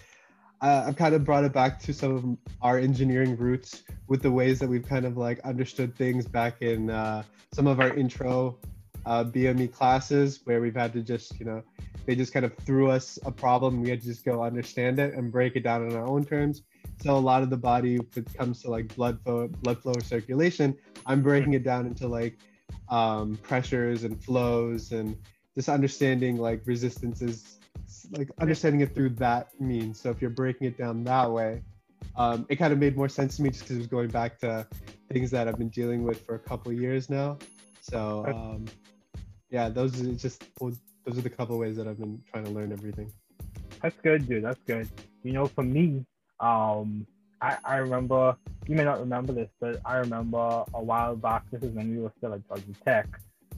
uh, 0.63 0.85
I've 0.87 0.95
kind 0.95 1.13
of 1.13 1.25
brought 1.25 1.43
it 1.43 1.51
back 1.51 1.77
to 1.81 1.93
some 1.93 2.15
of 2.15 2.53
our 2.61 2.79
engineering 2.79 3.35
roots 3.35 3.83
with 4.07 4.21
the 4.21 4.31
ways 4.31 4.59
that 4.59 4.69
we've 4.69 4.87
kind 4.87 5.05
of 5.05 5.17
like 5.17 5.41
understood 5.41 5.93
things 5.93 6.25
back 6.25 6.61
in 6.61 6.89
uh, 6.89 7.23
some 7.51 7.67
of 7.67 7.81
our 7.81 7.93
intro 7.93 8.57
uh, 9.05 9.25
BME 9.25 9.73
classes 9.73 10.39
where 10.45 10.61
we've 10.61 10.75
had 10.75 10.93
to 10.93 11.01
just, 11.01 11.37
you 11.37 11.45
know, 11.45 11.61
they 12.05 12.15
just 12.15 12.31
kind 12.31 12.45
of 12.45 12.55
threw 12.59 12.89
us 12.89 13.19
a 13.25 13.31
problem. 13.31 13.81
We 13.81 13.89
had 13.89 13.99
to 14.01 14.07
just 14.07 14.23
go 14.23 14.41
understand 14.41 14.99
it 14.99 15.15
and 15.15 15.29
break 15.29 15.57
it 15.57 15.63
down 15.63 15.85
in 15.85 15.97
our 15.97 16.07
own 16.07 16.23
terms. 16.23 16.61
So 17.01 17.13
a 17.13 17.19
lot 17.19 17.43
of 17.43 17.49
the 17.49 17.57
body, 17.57 17.97
when 17.97 18.07
it 18.15 18.33
comes 18.33 18.61
to 18.61 18.69
like 18.69 18.95
blood 18.95 19.19
flow, 19.21 19.49
blood 19.49 19.81
flow 19.81 19.95
circulation, 20.01 20.77
I'm 21.05 21.21
breaking 21.21 21.55
it 21.55 21.65
down 21.65 21.87
into 21.87 22.07
like 22.07 22.37
um, 22.87 23.35
pressures 23.43 24.05
and 24.05 24.23
flows 24.23 24.93
and 24.93 25.17
just 25.55 25.67
understanding 25.67 26.37
like 26.37 26.61
resistances 26.65 27.59
like 28.11 28.29
understanding 28.39 28.81
it 28.81 28.93
through 28.93 29.09
that 29.11 29.49
means. 29.59 29.99
So 29.99 30.09
if 30.09 30.21
you're 30.21 30.29
breaking 30.29 30.67
it 30.67 30.77
down 30.77 31.03
that 31.05 31.31
way, 31.31 31.61
um, 32.15 32.45
it 32.49 32.57
kind 32.57 32.73
of 32.73 32.79
made 32.79 32.95
more 32.95 33.09
sense 33.09 33.37
to 33.37 33.43
me 33.43 33.49
just 33.49 33.63
because 33.63 33.77
it 33.77 33.79
was 33.79 33.87
going 33.87 34.09
back 34.09 34.39
to 34.39 34.67
things 35.11 35.31
that 35.31 35.47
I've 35.47 35.57
been 35.57 35.69
dealing 35.69 36.03
with 36.03 36.25
for 36.25 36.35
a 36.35 36.39
couple 36.39 36.71
years 36.71 37.09
now. 37.09 37.37
So 37.81 38.25
um, 38.27 38.65
yeah, 39.49 39.69
those 39.69 40.01
are 40.01 40.13
just 40.13 40.43
those 40.59 40.77
are 41.07 41.21
the 41.21 41.29
couple 41.29 41.57
ways 41.57 41.75
that 41.77 41.87
I've 41.87 41.99
been 41.99 42.21
trying 42.31 42.45
to 42.45 42.51
learn 42.51 42.71
everything. 42.71 43.11
That's 43.81 43.99
good, 44.01 44.27
dude. 44.27 44.43
That's 44.43 44.59
good. 44.65 44.89
You 45.23 45.33
know, 45.33 45.45
for 45.45 45.63
me, 45.63 46.05
um, 46.39 47.05
I, 47.41 47.57
I 47.65 47.77
remember 47.77 48.37
you 48.67 48.75
may 48.75 48.83
not 48.83 48.99
remember 48.99 49.33
this, 49.33 49.49
but 49.59 49.81
I 49.85 49.97
remember 49.97 50.63
a 50.73 50.81
while 50.81 51.15
back. 51.15 51.43
This 51.51 51.63
is 51.63 51.71
when 51.71 51.91
we 51.91 52.01
were 52.01 52.13
still 52.17 52.33
at 52.33 52.47
Georgia 52.47 52.73
Tech. 52.85 53.07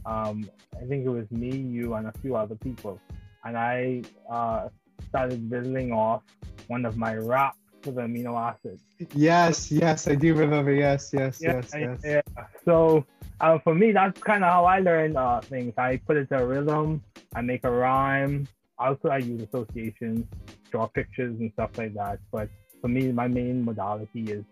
Um, 0.06 0.50
I 0.76 0.86
think 0.86 1.06
it 1.06 1.10
was 1.10 1.30
me, 1.32 1.56
you, 1.56 1.94
and 1.96 2.08
a 2.08 2.14
few 2.22 2.36
other 2.36 2.56
people 2.56 3.00
and 3.46 3.58
I 3.58 4.02
uh, 4.30 4.70
started 5.10 5.50
whittling 5.50 5.94
off 5.94 6.24
one 6.68 6.86
of 6.86 6.98
my 6.98 7.16
raps 7.16 7.58
with 7.86 7.96
amino 7.96 8.40
acids. 8.40 8.82
Yes, 9.14 9.72
yes, 9.72 10.08
I 10.08 10.16
do 10.16 10.34
remember. 10.34 10.74
Yes, 10.74 11.12
yes, 11.14 11.40
yeah, 11.42 11.62
yes, 11.74 11.74
yes. 11.74 12.00
Yeah. 12.04 12.46
So 12.66 13.06
uh, 13.40 13.60
for 13.60 13.76
me, 13.76 13.92
that's 13.92 14.20
kind 14.22 14.44
of 14.44 14.52
how 14.52 14.66
I 14.66 14.80
learn 14.80 15.16
uh, 15.16 15.42
things. 15.42 15.74
I 15.78 15.98
put 16.08 16.18
it 16.18 16.30
to 16.30 16.40
a 16.40 16.46
rhythm. 16.46 17.04
I 17.36 17.42
make 17.42 17.64
a 17.64 17.72
rhyme. 17.72 18.48
Also, 18.80 19.10
I 19.10 19.18
use 19.18 19.42
associations, 19.44 20.26
draw 20.72 20.88
pictures 20.88 21.40
and 21.40 21.52
stuff 21.54 21.78
like 21.78 21.94
that. 21.94 22.20
But 22.32 22.50
for 22.82 22.88
me, 22.88 23.12
my 23.12 23.28
main 23.28 23.64
modality 23.64 24.24
is 24.24 24.44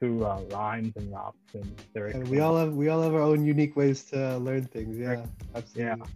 through 0.00 0.24
uh, 0.24 0.42
rhymes 0.50 0.92
and 0.96 1.12
raps 1.12 1.38
and 1.54 1.80
lyrics. 1.94 2.16
And 2.16 2.28
we 2.28 2.40
all 2.40 2.56
have 2.56 2.74
we 2.74 2.88
all 2.88 3.02
have 3.02 3.14
our 3.14 3.20
own 3.20 3.44
unique 3.46 3.76
ways 3.76 4.02
to 4.06 4.36
learn 4.38 4.64
things. 4.64 4.98
Yeah, 4.98 5.24
absolutely. 5.54 6.00
Yeah 6.00 6.06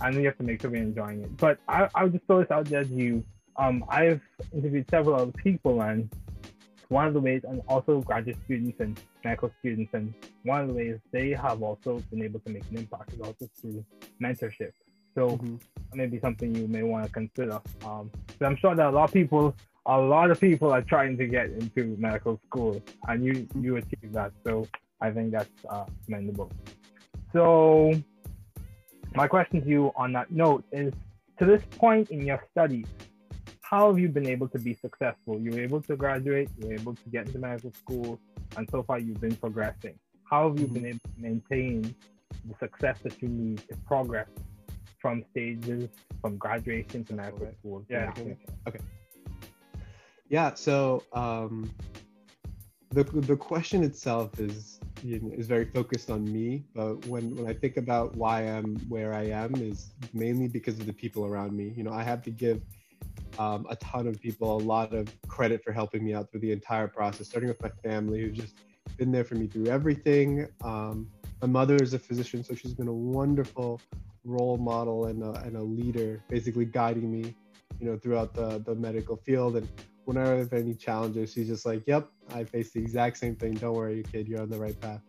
and 0.00 0.14
you 0.14 0.24
have 0.26 0.38
to 0.38 0.44
make 0.44 0.60
sure 0.60 0.70
we're 0.70 0.82
enjoying 0.82 1.22
it. 1.22 1.36
But 1.36 1.58
I, 1.68 1.88
I 1.94 2.04
would 2.04 2.12
just 2.12 2.26
throw 2.26 2.40
this 2.40 2.50
out 2.50 2.66
there 2.66 2.84
to 2.84 2.94
you. 2.94 3.24
Um, 3.56 3.84
I've 3.88 4.22
interviewed 4.52 4.86
several 4.90 5.16
other 5.16 5.32
people, 5.32 5.82
and 5.82 6.10
one 6.88 7.06
of 7.06 7.14
the 7.14 7.20
ways, 7.20 7.42
and 7.46 7.60
also 7.68 8.00
graduate 8.00 8.38
students 8.44 8.80
and 8.80 9.00
medical 9.24 9.50
students, 9.60 9.92
and 9.94 10.14
one 10.44 10.62
of 10.62 10.68
the 10.68 10.74
ways 10.74 10.98
they 11.12 11.30
have 11.30 11.62
also 11.62 12.02
been 12.10 12.22
able 12.22 12.40
to 12.40 12.50
make 12.50 12.64
an 12.70 12.78
impact 12.78 13.12
is 13.12 13.20
also 13.20 13.48
through 13.60 13.84
mentorship. 14.22 14.72
So 15.14 15.30
mm-hmm. 15.30 15.56
maybe 15.94 16.18
something 16.20 16.54
you 16.54 16.66
may 16.66 16.82
want 16.82 17.04
to 17.06 17.12
consider. 17.12 17.60
Um, 17.84 18.10
but 18.38 18.46
I'm 18.46 18.56
sure 18.56 18.74
that 18.74 18.86
a 18.86 18.90
lot 18.90 19.04
of 19.04 19.12
people, 19.12 19.54
a 19.86 19.98
lot 19.98 20.30
of 20.30 20.40
people 20.40 20.72
are 20.72 20.82
trying 20.82 21.18
to 21.18 21.26
get 21.26 21.50
into 21.50 21.96
medical 21.98 22.40
school, 22.46 22.82
and 23.08 23.24
you 23.24 23.46
you 23.60 23.76
achieve 23.76 24.12
that. 24.12 24.32
So 24.46 24.66
I 25.00 25.10
think 25.10 25.32
that's 25.32 25.50
uh, 25.68 25.84
commendable. 26.06 26.50
So 27.32 27.92
my 29.14 29.28
question 29.28 29.62
to 29.62 29.68
you 29.68 29.92
on 29.96 30.12
that 30.12 30.30
note 30.30 30.64
is 30.72 30.92
to 31.38 31.44
this 31.44 31.62
point 31.76 32.10
in 32.10 32.24
your 32.24 32.42
studies, 32.50 32.86
how 33.60 33.88
have 33.88 33.98
you 33.98 34.08
been 34.08 34.26
able 34.26 34.48
to 34.48 34.58
be 34.58 34.74
successful? 34.74 35.40
You 35.40 35.50
were 35.52 35.60
able 35.60 35.80
to 35.82 35.96
graduate, 35.96 36.48
you 36.58 36.68
were 36.68 36.74
able 36.74 36.94
to 36.94 37.08
get 37.10 37.26
into 37.26 37.38
medical 37.38 37.72
school, 37.72 38.20
and 38.56 38.68
so 38.70 38.82
far 38.82 38.98
you've 38.98 39.20
been 39.20 39.36
progressing. 39.36 39.98
How 40.24 40.48
have 40.48 40.58
you 40.58 40.66
mm-hmm. 40.66 40.74
been 40.74 40.86
able 40.86 40.98
to 40.98 41.20
maintain 41.20 41.94
the 42.46 42.54
success 42.58 42.98
that 43.02 43.20
you 43.22 43.28
need 43.28 43.58
to 43.68 43.76
progress 43.86 44.28
from 44.98 45.24
stages 45.30 45.88
from 46.20 46.36
graduation 46.36 47.04
to 47.04 47.14
medical 47.14 47.48
school? 47.58 47.84
Yeah. 47.88 48.12
Okay. 48.68 48.80
Yeah. 50.28 50.54
So 50.54 51.04
um, 51.12 51.70
the 52.90 53.04
the 53.04 53.36
question 53.36 53.82
itself 53.82 54.38
is 54.38 54.80
is 55.04 55.46
very 55.46 55.64
focused 55.64 56.10
on 56.10 56.24
me. 56.24 56.64
But 56.74 57.04
when, 57.06 57.34
when 57.36 57.46
I 57.46 57.54
think 57.54 57.76
about 57.76 58.16
why 58.16 58.42
I'm 58.42 58.76
where 58.88 59.12
I 59.14 59.24
am, 59.24 59.54
is 59.56 59.90
mainly 60.12 60.48
because 60.48 60.78
of 60.78 60.86
the 60.86 60.92
people 60.92 61.26
around 61.26 61.52
me. 61.56 61.72
You 61.76 61.82
know, 61.82 61.92
I 61.92 62.02
have 62.02 62.22
to 62.22 62.30
give 62.30 62.62
um, 63.38 63.66
a 63.70 63.76
ton 63.76 64.06
of 64.06 64.20
people 64.20 64.56
a 64.56 64.62
lot 64.62 64.92
of 64.92 65.08
credit 65.28 65.62
for 65.64 65.72
helping 65.72 66.04
me 66.04 66.14
out 66.14 66.30
through 66.30 66.40
the 66.40 66.52
entire 66.52 66.88
process, 66.88 67.28
starting 67.28 67.48
with 67.48 67.62
my 67.62 67.70
family, 67.82 68.20
who's 68.20 68.36
just 68.36 68.54
been 68.96 69.10
there 69.10 69.24
for 69.24 69.34
me 69.34 69.46
through 69.46 69.66
everything. 69.66 70.46
Um, 70.62 71.08
my 71.40 71.48
mother 71.48 71.76
is 71.76 71.94
a 71.94 71.98
physician, 71.98 72.44
so 72.44 72.54
she's 72.54 72.74
been 72.74 72.88
a 72.88 72.92
wonderful 72.92 73.80
role 74.24 74.58
model 74.58 75.06
and 75.06 75.22
a, 75.22 75.32
and 75.42 75.56
a 75.56 75.62
leader, 75.62 76.22
basically 76.28 76.64
guiding 76.64 77.10
me, 77.10 77.34
you 77.80 77.86
know, 77.86 77.96
throughout 77.96 78.34
the, 78.34 78.62
the 78.64 78.74
medical 78.74 79.16
field. 79.16 79.56
And 79.56 79.68
whenever 80.04 80.34
I 80.34 80.38
have 80.38 80.52
any 80.52 80.74
challenges, 80.74 81.32
she's 81.32 81.48
just 81.48 81.66
like, 81.66 81.86
"Yep, 81.86 82.08
I 82.34 82.44
faced 82.44 82.74
the 82.74 82.80
exact 82.80 83.18
same 83.18 83.36
thing. 83.36 83.54
Don't 83.54 83.74
worry, 83.74 84.02
kid, 84.10 84.28
you're 84.28 84.42
on 84.42 84.50
the 84.50 84.58
right 84.58 84.78
path." 84.80 85.02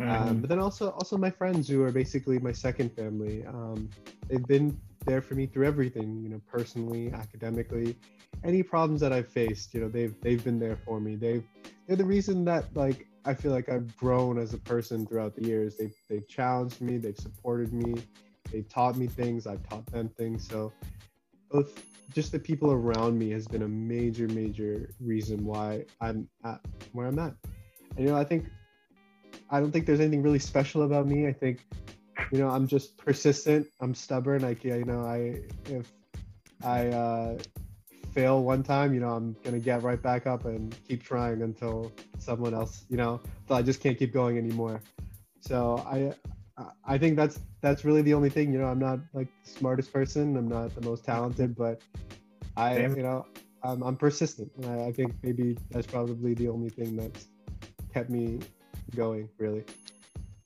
Um, 0.00 0.06
mm-hmm. 0.06 0.28
Um, 0.28 0.40
but 0.40 0.48
then 0.48 0.58
also, 0.58 0.90
also 0.90 1.16
my 1.18 1.30
friends 1.30 1.68
who 1.68 1.82
are 1.82 1.92
basically 1.92 2.38
my 2.38 2.52
second 2.52 2.94
family. 2.96 3.44
Um, 3.46 3.90
they've 4.28 4.46
been 4.46 4.78
there 5.06 5.20
for 5.20 5.34
me 5.34 5.46
through 5.46 5.66
everything, 5.66 6.20
you 6.22 6.28
know, 6.28 6.40
personally, 6.46 7.12
academically, 7.12 7.96
any 8.44 8.62
problems 8.62 9.00
that 9.00 9.12
I've 9.12 9.28
faced. 9.28 9.74
You 9.74 9.82
know, 9.82 9.88
they've 9.88 10.14
they've 10.22 10.42
been 10.42 10.58
there 10.58 10.76
for 10.76 11.00
me. 11.00 11.16
They've 11.16 11.44
they're 11.86 11.96
the 11.96 12.04
reason 12.04 12.44
that 12.46 12.74
like 12.74 13.06
I 13.24 13.34
feel 13.34 13.52
like 13.52 13.68
I've 13.68 13.94
grown 13.96 14.38
as 14.38 14.54
a 14.54 14.58
person 14.58 15.06
throughout 15.06 15.34
the 15.36 15.44
years. 15.44 15.76
They've 15.76 15.94
they've 16.08 16.26
challenged 16.28 16.80
me, 16.80 16.98
they've 16.98 17.18
supported 17.18 17.72
me, 17.72 18.02
they've 18.50 18.68
taught 18.68 18.96
me 18.96 19.06
things, 19.06 19.46
I've 19.46 19.66
taught 19.68 19.86
them 19.86 20.08
things. 20.08 20.48
So 20.48 20.72
both 21.50 21.82
just 22.14 22.32
the 22.32 22.38
people 22.38 22.72
around 22.72 23.18
me 23.18 23.30
has 23.30 23.46
been 23.46 23.62
a 23.62 23.68
major, 23.68 24.26
major 24.28 24.90
reason 25.00 25.44
why 25.44 25.84
I'm 26.00 26.28
at 26.44 26.60
where 26.92 27.06
I'm 27.06 27.18
at. 27.18 27.34
And 27.96 28.06
you 28.06 28.12
know, 28.12 28.16
I 28.16 28.24
think 28.24 28.46
I 29.50 29.60
don't 29.60 29.70
think 29.70 29.86
there's 29.86 30.00
anything 30.00 30.22
really 30.22 30.38
special 30.38 30.82
about 30.82 31.06
me. 31.06 31.26
I 31.26 31.32
think, 31.32 31.66
you 32.32 32.38
know, 32.38 32.48
I'm 32.48 32.66
just 32.66 32.96
persistent. 32.96 33.66
I'm 33.80 33.94
stubborn. 33.94 34.42
Like, 34.42 34.64
yeah, 34.64 34.76
you 34.76 34.84
know, 34.84 35.00
I 35.02 35.40
if 35.70 35.92
I 36.64 36.88
uh, 36.88 37.38
fail 38.12 38.42
one 38.42 38.62
time, 38.62 38.92
you 38.92 39.00
know, 39.00 39.10
I'm 39.10 39.36
gonna 39.44 39.60
get 39.60 39.82
right 39.82 40.00
back 40.00 40.26
up 40.26 40.44
and 40.44 40.74
keep 40.86 41.02
trying 41.02 41.42
until 41.42 41.92
someone 42.18 42.54
else, 42.54 42.84
you 42.88 42.96
know, 42.96 43.20
until 43.42 43.56
I 43.56 43.62
just 43.62 43.80
can't 43.80 43.98
keep 43.98 44.12
going 44.12 44.36
anymore. 44.38 44.80
So 45.40 45.82
I 45.86 46.12
I 46.84 46.98
think 46.98 47.16
that's 47.16 47.40
that's 47.60 47.84
really 47.84 48.02
the 48.02 48.14
only 48.14 48.30
thing. 48.30 48.52
You 48.52 48.58
know, 48.58 48.66
I'm 48.66 48.78
not 48.78 49.00
like 49.14 49.28
the 49.44 49.50
smartest 49.50 49.92
person. 49.92 50.36
I'm 50.36 50.48
not 50.48 50.74
the 50.74 50.82
most 50.82 51.04
talented, 51.04 51.56
but 51.56 51.80
I, 52.56 52.78
you 52.78 53.02
know, 53.02 53.26
I'm, 53.62 53.82
I'm 53.82 53.96
persistent. 53.96 54.50
And 54.56 54.66
I, 54.66 54.86
I 54.86 54.92
think 54.92 55.14
maybe 55.22 55.56
that's 55.70 55.86
probably 55.86 56.34
the 56.34 56.48
only 56.48 56.70
thing 56.70 56.96
that's 56.96 57.26
kept 57.92 58.10
me 58.10 58.40
going. 58.94 59.28
Really. 59.38 59.64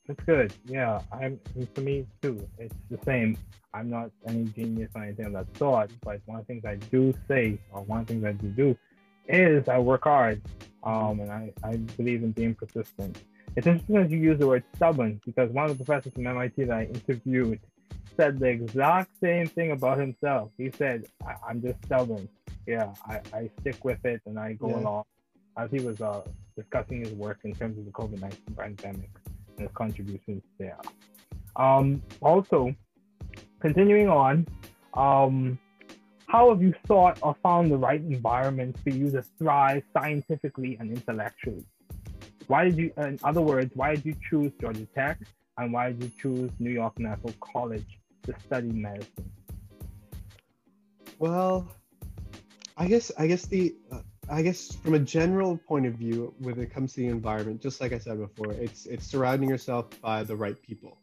That's 0.07 0.23
good. 0.23 0.53
Yeah, 0.65 1.01
I'm 1.11 1.39
for 1.73 1.81
me 1.81 2.05
too. 2.21 2.47
It's 2.59 2.75
the 2.91 2.99
same. 3.03 3.37
I'm 3.73 3.89
not 3.89 4.11
any 4.27 4.45
genius 4.45 4.91
or 4.95 5.03
anything 5.03 5.25
of 5.25 5.33
that 5.33 5.57
sort, 5.57 5.91
but 6.01 6.21
one 6.25 6.39
of 6.39 6.47
the 6.47 6.53
things 6.53 6.63
I 6.65 6.75
do 6.75 7.13
say, 7.27 7.59
or 7.71 7.81
one 7.81 8.01
of 8.01 8.07
the 8.07 8.13
things 8.13 8.25
I 8.25 8.31
do 8.31 8.47
do, 8.47 8.77
is 9.27 9.67
I 9.67 9.79
work 9.79 10.03
hard, 10.03 10.41
um, 10.83 11.19
and 11.19 11.31
I, 11.31 11.51
I 11.63 11.77
believe 11.77 12.23
in 12.23 12.31
being 12.31 12.55
persistent. 12.55 13.17
It's 13.55 13.67
interesting 13.67 13.95
that 13.95 14.09
you 14.09 14.17
use 14.17 14.37
the 14.37 14.47
word 14.47 14.63
stubborn 14.75 15.21
because 15.25 15.49
one 15.51 15.69
of 15.69 15.77
the 15.77 15.83
professors 15.83 16.13
from 16.13 16.27
MIT 16.27 16.65
that 16.65 16.75
I 16.75 16.83
interviewed 16.85 17.59
said 18.17 18.39
the 18.39 18.47
exact 18.47 19.11
same 19.21 19.47
thing 19.47 19.71
about 19.71 19.97
himself. 19.97 20.51
He 20.57 20.71
said, 20.71 21.05
I- 21.25 21.51
am 21.51 21.61
just 21.61 21.83
stubborn. 21.85 22.27
Yeah, 22.67 22.93
I, 23.07 23.21
I 23.33 23.49
stick 23.61 23.85
with 23.85 24.03
it 24.05 24.21
and 24.25 24.39
I 24.39 24.53
go 24.53 24.69
yeah. 24.69 24.79
along 24.79 25.03
as 25.57 25.69
he 25.71 25.79
was 25.79 26.01
uh, 26.01 26.21
discussing 26.57 26.99
his 26.99 27.13
work 27.13 27.39
in 27.43 27.53
terms 27.53 27.77
of 27.77 27.85
the 27.85 27.91
COVID 27.91 28.19
19 28.19 28.39
pandemic 28.57 29.09
and 29.57 29.59
his 29.59 29.69
contributions 29.73 30.43
there. 30.57 30.79
Um, 31.55 32.01
also, 32.21 32.75
continuing 33.61 34.09
on, 34.09 34.47
um, 34.95 35.57
how 36.27 36.49
have 36.49 36.61
you 36.61 36.73
thought 36.87 37.19
or 37.21 37.35
found 37.41 37.71
the 37.71 37.77
right 37.77 38.01
environment 38.01 38.75
for 38.83 38.89
you 38.89 39.09
to 39.11 39.21
thrive 39.21 39.83
scientifically 39.93 40.75
and 40.79 40.91
intellectually? 40.91 41.65
Why 42.47 42.65
did 42.65 42.77
you, 42.77 42.91
in 42.97 43.19
other 43.23 43.41
words, 43.41 43.71
why 43.75 43.95
did 43.95 44.05
you 44.05 44.15
choose 44.29 44.51
Georgia 44.59 44.87
Tech 44.93 45.19
and 45.57 45.73
why 45.73 45.91
did 45.91 46.03
you 46.03 46.11
choose 46.21 46.51
New 46.59 46.71
York 46.71 46.99
Medical 46.99 47.33
College 47.39 47.99
to 48.23 48.33
study 48.45 48.71
medicine? 48.71 49.31
Well, 51.17 51.67
I 52.77 52.87
guess 52.87 53.11
I 53.17 53.27
guess 53.27 53.45
the 53.45 53.75
uh, 53.91 53.99
I 54.29 54.41
guess 54.41 54.75
from 54.75 54.95
a 54.95 54.99
general 54.99 55.57
point 55.57 55.85
of 55.85 55.93
view, 55.93 56.33
when 56.39 56.59
it 56.59 56.73
comes 56.73 56.93
to 56.93 57.01
the 57.01 57.07
environment, 57.07 57.61
just 57.61 57.79
like 57.79 57.93
I 57.93 57.99
said 57.99 58.17
before, 58.17 58.51
it's 58.51 58.85
it's 58.85 59.05
surrounding 59.05 59.49
yourself 59.49 59.89
by 60.01 60.23
the 60.23 60.35
right 60.35 60.61
people. 60.61 60.97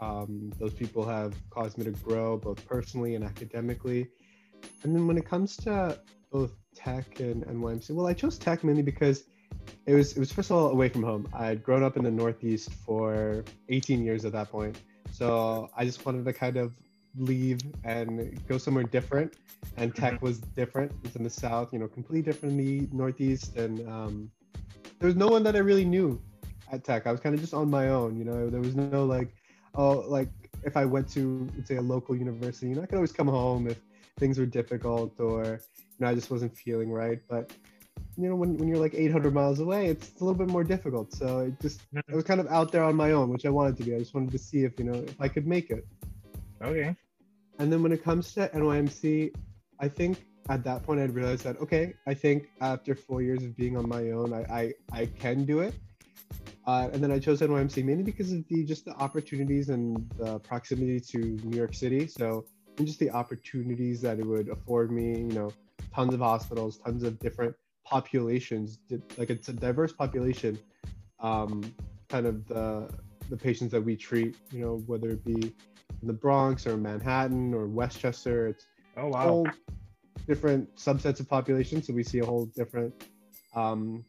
Um, 0.00 0.52
those 0.58 0.74
people 0.74 1.06
have 1.06 1.34
caused 1.50 1.78
me 1.78 1.84
to 1.84 1.92
grow 1.92 2.36
both 2.36 2.66
personally 2.66 3.14
and 3.14 3.24
academically. 3.24 4.08
And 4.82 4.94
then 4.94 5.06
when 5.06 5.16
it 5.16 5.24
comes 5.24 5.56
to 5.58 6.00
both 6.32 6.52
tech 6.74 7.20
and 7.20 7.44
NYMC, 7.44 7.90
well, 7.90 8.06
I 8.06 8.12
chose 8.12 8.38
tech 8.38 8.64
mainly 8.64 8.82
because 8.82 9.24
it 9.86 9.94
was 9.94 10.12
it 10.12 10.18
was 10.18 10.32
first 10.32 10.50
of 10.50 10.56
all 10.56 10.68
away 10.68 10.88
from 10.88 11.02
home. 11.02 11.28
I 11.32 11.46
had 11.46 11.62
grown 11.62 11.82
up 11.82 11.96
in 11.96 12.04
the 12.04 12.10
Northeast 12.10 12.72
for 12.72 13.44
18 13.68 14.04
years 14.04 14.24
at 14.24 14.32
that 14.32 14.50
point, 14.50 14.76
so 15.10 15.70
I 15.76 15.84
just 15.84 16.04
wanted 16.04 16.24
to 16.24 16.32
kind 16.32 16.56
of 16.56 16.72
leave 17.16 17.60
and 17.84 18.46
go 18.48 18.58
somewhere 18.58 18.84
different. 18.84 19.34
And 19.76 19.94
tech 19.94 20.14
mm-hmm. 20.14 20.26
was 20.26 20.38
different. 20.38 20.92
It's 21.04 21.16
in 21.16 21.24
the 21.24 21.30
South, 21.30 21.72
you 21.72 21.78
know, 21.78 21.88
completely 21.88 22.22
different 22.22 22.58
in 22.58 22.66
the 22.66 22.88
Northeast. 22.92 23.56
And 23.56 23.86
um, 23.88 24.30
there 24.98 25.06
was 25.06 25.16
no 25.16 25.28
one 25.28 25.42
that 25.44 25.56
I 25.56 25.60
really 25.60 25.84
knew 25.84 26.20
at 26.70 26.84
tech. 26.84 27.06
I 27.06 27.12
was 27.12 27.20
kind 27.20 27.34
of 27.34 27.40
just 27.40 27.54
on 27.54 27.70
my 27.70 27.88
own, 27.88 28.16
you 28.16 28.24
know, 28.24 28.50
there 28.50 28.60
was 28.60 28.74
no 28.74 29.04
like, 29.04 29.34
oh, 29.74 30.04
like 30.06 30.28
if 30.64 30.76
I 30.76 30.84
went 30.84 31.08
to, 31.10 31.48
let's 31.56 31.68
say, 31.68 31.76
a 31.76 31.82
local 31.82 32.16
university, 32.16 32.68
you 32.68 32.74
know, 32.74 32.82
I 32.82 32.86
could 32.86 32.96
always 32.96 33.12
come 33.12 33.28
home 33.28 33.68
if 33.68 33.80
things 34.18 34.38
were 34.38 34.46
difficult 34.46 35.18
or, 35.20 35.60
you 35.76 36.00
know, 36.00 36.08
I 36.08 36.14
just 36.14 36.30
wasn't 36.30 36.56
feeling 36.56 36.90
right. 36.90 37.20
But 37.28 37.52
you 38.16 38.28
know, 38.28 38.36
when, 38.36 38.56
when 38.56 38.68
you're 38.68 38.78
like 38.78 38.94
800 38.94 39.34
miles 39.34 39.60
away, 39.60 39.86
it's 39.86 40.10
a 40.20 40.24
little 40.24 40.38
bit 40.38 40.48
more 40.48 40.64
difficult. 40.64 41.12
So 41.12 41.40
it 41.40 41.60
just, 41.60 41.80
mm-hmm. 41.92 42.12
I 42.12 42.14
was 42.14 42.24
kind 42.24 42.40
of 42.40 42.46
out 42.48 42.72
there 42.72 42.84
on 42.84 42.94
my 42.94 43.12
own, 43.12 43.30
which 43.30 43.46
I 43.46 43.50
wanted 43.50 43.76
to 43.78 43.84
be. 43.84 43.94
I 43.94 43.98
just 43.98 44.14
wanted 44.14 44.32
to 44.32 44.38
see 44.38 44.64
if, 44.64 44.78
you 44.78 44.84
know, 44.84 44.94
if 44.94 45.20
I 45.20 45.28
could 45.28 45.46
make 45.46 45.70
it. 45.70 45.86
Okay. 46.62 46.94
And 47.58 47.72
then 47.72 47.82
when 47.82 47.92
it 47.92 48.02
comes 48.02 48.32
to 48.34 48.48
NYMC, 48.48 49.32
I 49.80 49.88
think 49.88 50.24
at 50.48 50.64
that 50.64 50.82
point 50.82 51.00
I'd 51.00 51.14
realized 51.14 51.44
that 51.44 51.58
okay, 51.60 51.94
I 52.06 52.14
think 52.14 52.48
after 52.60 52.94
four 52.94 53.22
years 53.22 53.42
of 53.42 53.56
being 53.56 53.76
on 53.76 53.88
my 53.88 54.10
own, 54.10 54.32
I 54.32 54.42
I, 54.50 54.72
I 54.92 55.06
can 55.06 55.44
do 55.44 55.60
it. 55.60 55.74
Uh, 56.66 56.88
and 56.92 57.02
then 57.02 57.12
I 57.12 57.18
chose 57.18 57.40
NYMC 57.40 57.84
mainly 57.84 58.02
because 58.02 58.32
of 58.32 58.46
the 58.48 58.64
just 58.64 58.84
the 58.84 58.92
opportunities 58.92 59.68
and 59.68 60.10
the 60.16 60.38
proximity 60.40 61.00
to 61.00 61.18
New 61.18 61.56
York 61.56 61.74
City. 61.74 62.06
So 62.06 62.44
and 62.78 62.86
just 62.86 62.98
the 62.98 63.10
opportunities 63.10 64.00
that 64.00 64.18
it 64.18 64.26
would 64.26 64.48
afford 64.48 64.90
me, 64.90 65.18
you 65.18 65.32
know, 65.32 65.52
tons 65.94 66.12
of 66.14 66.20
hospitals, 66.20 66.78
tons 66.78 67.02
of 67.02 67.18
different 67.20 67.54
populations. 67.84 68.78
Like 69.16 69.30
it's 69.30 69.48
a 69.48 69.52
diverse 69.52 69.92
population. 69.92 70.58
Um, 71.20 71.74
kind 72.08 72.26
of 72.26 72.46
the 72.46 72.90
the 73.30 73.36
patients 73.36 73.72
that 73.72 73.80
we 73.80 73.96
treat, 73.96 74.36
you 74.52 74.60
know, 74.60 74.82
whether 74.86 75.10
it 75.10 75.24
be 75.24 75.54
in 76.02 76.06
the 76.06 76.12
Bronx 76.12 76.66
or 76.66 76.76
Manhattan 76.76 77.54
or 77.54 77.66
Westchester. 77.66 78.48
It's 78.48 78.66
oh 78.96 79.08
wow, 79.08 79.22
whole 79.22 79.48
different 80.26 80.74
subsets 80.76 81.20
of 81.20 81.28
population. 81.28 81.82
So 81.82 81.92
we 81.92 82.02
see 82.02 82.18
a 82.18 82.26
whole 82.26 82.46
different 82.46 83.08
um, 83.54 84.04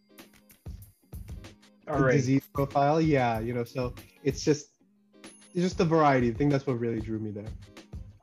right. 1.87 2.11
disease 2.13 2.43
profile. 2.53 2.99
Yeah, 2.99 3.39
you 3.39 3.53
know, 3.53 3.63
so 3.63 3.93
it's 4.23 4.43
just 4.43 4.67
it's 5.23 5.63
just 5.63 5.77
the 5.77 5.85
variety. 5.85 6.29
I 6.29 6.33
think 6.33 6.51
that's 6.51 6.67
what 6.67 6.79
really 6.79 6.99
drew 6.99 7.19
me 7.19 7.31
there. 7.31 7.45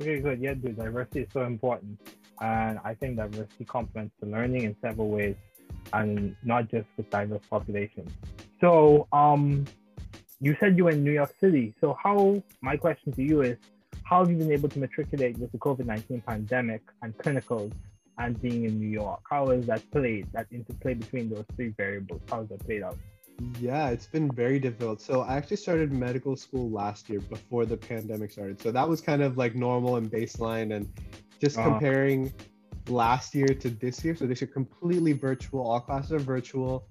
Okay, 0.00 0.20
good. 0.20 0.40
Yeah, 0.40 0.54
the 0.54 0.70
diversity 0.70 1.20
is 1.20 1.32
so 1.32 1.42
important, 1.42 1.98
and 2.42 2.78
I 2.85 2.94
think 2.94 3.16
diversity 3.16 3.64
complements 3.64 4.14
the 4.20 4.26
learning 4.26 4.64
in 4.64 4.76
several 4.83 5.09
ways, 5.09 5.37
and 5.92 6.37
not 6.44 6.70
just 6.70 6.87
with 6.96 7.09
diverse 7.09 7.42
populations. 7.48 8.11
So, 8.61 9.07
um, 9.12 9.64
you 10.40 10.57
said 10.59 10.76
you 10.76 10.85
were 10.85 10.90
in 10.90 11.05
New 11.05 11.12
York 11.12 11.33
City. 11.40 11.72
So 11.81 11.96
how, 12.02 12.42
my 12.61 12.76
question 12.76 13.12
to 13.12 13.22
you 13.22 13.42
is, 13.42 13.57
how 14.02 14.18
have 14.18 14.31
you 14.31 14.37
been 14.37 14.50
able 14.50 14.68
to 14.70 14.81
matriculate 14.81 15.38
with 15.38 15.52
the 15.52 15.59
COVID-19 15.59 16.26
pandemic 16.26 16.83
and 17.02 17.16
clinicals 17.18 17.72
and 18.18 18.40
being 18.42 18.64
in 18.64 18.81
New 18.81 18.88
York? 18.88 19.20
How 19.31 19.50
has 19.50 19.66
that 19.66 19.88
played, 19.92 20.26
that 20.33 20.48
interplay 20.50 20.94
between 20.94 21.31
those 21.31 21.44
three 21.55 21.72
variables? 21.78 22.22
How 22.28 22.40
has 22.40 22.48
that 22.48 22.66
played 22.66 22.83
out? 22.83 22.98
Yeah, 23.61 23.90
it's 23.90 24.07
been 24.07 24.31
very 24.33 24.59
difficult. 24.59 25.00
So 25.00 25.20
I 25.20 25.37
actually 25.37 25.59
started 25.59 25.92
medical 25.92 26.35
school 26.37 26.68
last 26.70 27.09
year 27.09 27.20
before 27.20 27.64
the 27.64 27.76
pandemic 27.76 28.33
started. 28.33 28.61
So 28.61 28.72
that 28.72 28.88
was 28.88 29.00
kind 29.00 29.22
of 29.22 29.38
like 29.38 29.55
normal 29.55 29.96
and 29.96 30.11
baseline 30.11 30.74
and 30.74 30.92
just 31.42 31.59
uh-huh. 31.59 31.70
comparing 31.70 32.33
last 32.88 33.35
year 33.35 33.48
to 33.48 33.68
this 33.68 34.05
year. 34.05 34.14
So 34.14 34.26
this 34.26 34.40
year 34.40 34.50
completely 34.61 35.12
virtual, 35.12 35.61
all 35.68 35.81
classes 35.81 36.12
are 36.12 36.18
virtual 36.18 36.87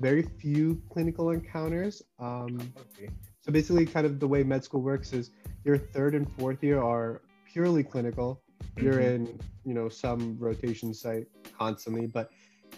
very 0.00 0.22
few 0.22 0.82
clinical 0.90 1.30
encounters. 1.30 2.02
Um, 2.18 2.72
okay. 2.78 3.08
So 3.42 3.52
basically, 3.52 3.86
kind 3.86 4.06
of 4.06 4.20
the 4.20 4.28
way 4.28 4.42
med 4.42 4.64
school 4.64 4.82
works 4.82 5.12
is 5.12 5.30
your 5.64 5.78
third 5.78 6.14
and 6.14 6.30
fourth 6.32 6.62
year 6.62 6.82
are 6.82 7.22
purely 7.50 7.84
clinical. 7.84 8.42
You're 8.76 8.94
mm-hmm. 8.94 9.26
in, 9.26 9.40
you 9.64 9.74
know, 9.74 9.88
some 9.88 10.36
rotation 10.38 10.94
site 10.94 11.26
constantly, 11.56 12.06
but 12.06 12.30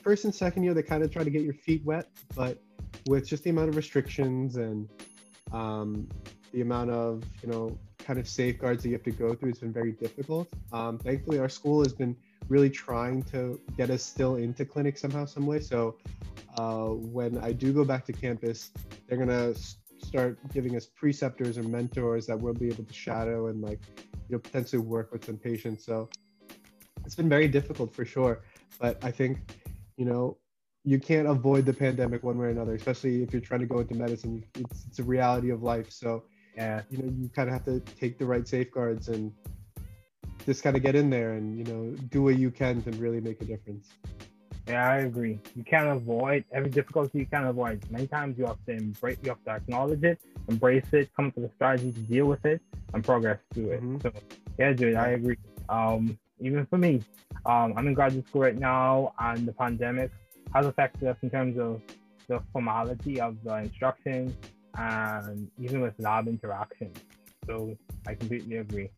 first 0.03 0.25
and 0.25 0.35
second 0.35 0.65
year 0.65 0.75
they 0.75 0.83
kind 0.83 1.03
of 1.03 1.11
try 1.11 1.25
to 1.25 1.31
get 1.31 1.43
your 1.43 1.55
feet 1.55 1.85
wet, 1.85 2.09
but 2.35 2.59
with 3.09 3.27
just 3.27 3.45
the 3.45 3.51
amount 3.51 3.69
of 3.69 3.77
restrictions 3.77 4.57
and 4.57 4.89
um, 5.53 6.09
the 6.53 6.61
amount 6.61 6.91
of, 6.91 7.23
you 7.43 7.49
know, 7.51 7.79
kind 8.07 8.19
of 8.21 8.29
safeguards 8.29 8.83
that 8.83 8.91
you 8.91 8.95
have 8.95 9.03
to 9.03 9.11
go 9.11 9.35
through, 9.35 9.51
it's 9.51 9.59
been 9.59 9.73
very 9.73 9.93
difficult. 9.93 10.49
Um, 10.73 10.97
thankfully, 10.99 11.39
our 11.41 11.49
school 11.49 11.83
has 11.83 11.93
been 11.93 12.17
really 12.49 12.71
trying 12.71 13.23
to 13.25 13.61
get 13.77 13.91
us 13.91 14.03
still 14.03 14.37
into 14.37 14.65
clinic 14.65 14.97
somehow, 14.97 15.25
some 15.25 15.45
way. 15.45 15.59
So 15.59 15.97
uh, 16.57 16.87
when 16.87 17.39
I 17.39 17.53
do 17.53 17.73
go 17.73 17.85
back 17.85 18.05
to 18.07 18.13
campus, 18.13 18.71
they're 19.07 19.19
gonna 19.19 19.55
start 20.01 20.39
giving 20.55 20.77
us 20.77 20.87
preceptors 20.87 21.59
or 21.59 21.65
mentors 21.65 22.27
that 22.27 22.39
we'll 22.39 22.55
be 22.55 22.69
able 22.69 22.85
to 22.85 22.93
shadow 22.93 23.49
and 23.49 23.61
like 23.61 23.81
you 24.29 24.37
know 24.37 24.39
potentially 24.39 24.81
work 24.81 25.11
with 25.13 25.25
some 25.25 25.37
patients. 25.37 25.85
So 25.85 26.09
it's 27.05 27.17
been 27.17 27.29
very 27.29 27.49
difficult 27.49 27.93
for 27.93 28.05
sure, 28.05 28.45
but 28.79 29.03
I 29.03 29.11
think 29.11 29.39
you 29.97 30.05
know 30.05 30.39
you 30.85 31.01
can't 31.01 31.27
avoid 31.27 31.67
the 31.67 31.73
pandemic 31.73 32.23
one 32.23 32.39
way 32.39 32.47
or 32.47 32.51
another, 32.51 32.75
especially 32.75 33.25
if 33.25 33.33
you're 33.33 33.43
trying 33.43 33.61
to 33.61 33.67
go 33.67 33.81
into 33.81 33.97
medicine. 33.97 34.45
It's, 34.55 34.87
it's 34.87 34.99
a 35.01 35.03
reality 35.03 35.51
of 35.51 35.65
life. 35.65 35.91
So 35.91 36.23
yeah, 36.57 36.83
you 36.91 36.99
know 36.99 37.13
you 37.19 37.29
kind 37.29 37.49
of 37.49 37.55
have 37.55 37.65
to 37.67 37.81
take 37.81 38.19
the 38.19 38.27
right 38.27 38.47
safeguards 38.49 39.09
and 39.09 39.33
just 40.45 40.63
kind 40.63 40.77
of 40.77 40.83
get 40.83 40.95
in 40.95 41.11
there 41.11 41.33
and 41.33 41.59
you 41.59 41.65
know 41.65 41.91
do 42.11 42.23
what 42.23 42.39
you 42.39 42.51
can 42.51 42.83
to 42.83 42.91
really 42.93 43.21
make 43.21 43.41
a 43.43 43.45
difference. 43.45 43.89
Yeah, 44.67 44.91
I 44.91 44.97
agree. 44.99 45.39
You 45.55 45.63
can't 45.63 45.89
avoid 45.89 46.45
every 46.53 46.71
difficulty. 46.71 47.19
You 47.21 47.27
can't 47.27 47.47
avoid. 47.47 47.89
Many 47.89 48.09
times 48.09 48.37
you 48.37 48.47
have 48.47 48.59
to 48.67 48.73
embrace. 48.73 49.19
You 49.23 49.31
have 49.31 49.45
to 49.45 49.51
acknowledge 49.53 50.03
it, 50.03 50.21
embrace 50.49 50.87
it, 50.93 51.09
come 51.15 51.27
up 51.27 51.37
with 51.37 51.51
a 51.51 51.55
strategy 51.55 51.93
to 51.93 52.01
deal 52.01 52.27
with 52.27 52.45
it, 52.45 52.61
and 52.93 53.05
progress 53.05 53.39
through 53.55 53.71
it. 53.71 53.83
Mhm. 53.83 54.03
So, 54.03 54.13
yeah, 54.59 54.73
dude, 54.73 54.97
I 54.97 55.11
agree. 55.11 55.37
Um, 55.69 56.19
even 56.41 56.67
for 56.67 56.79
me, 56.79 57.03
um, 57.45 57.75
I'm 57.77 57.87
in 57.87 57.95
graduate 57.95 58.27
school 58.27 58.43
right 58.43 58.59
now, 58.59 59.15
and 59.21 59.47
the 59.47 59.53
pandemic 59.53 60.11
has 60.53 60.67
affected 60.67 61.07
us 61.09 61.17
in 61.23 61.31
terms 61.31 61.59
of 61.59 61.81
the 62.27 62.41
formality 62.53 63.21
of 63.21 63.37
the 63.45 63.59
instruction 63.59 64.35
and 64.77 65.51
even 65.59 65.81
with 65.81 65.95
lab 65.99 66.29
interaction. 66.29 66.93
So 67.47 67.77
I 68.07 68.15
completely 68.15 68.59
agree. 68.59 68.91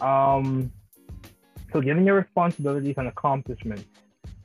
Um, 0.00 0.72
so 1.72 1.80
given 1.80 2.06
your 2.06 2.16
responsibilities 2.16 2.94
and 2.98 3.08
accomplishments, 3.08 3.84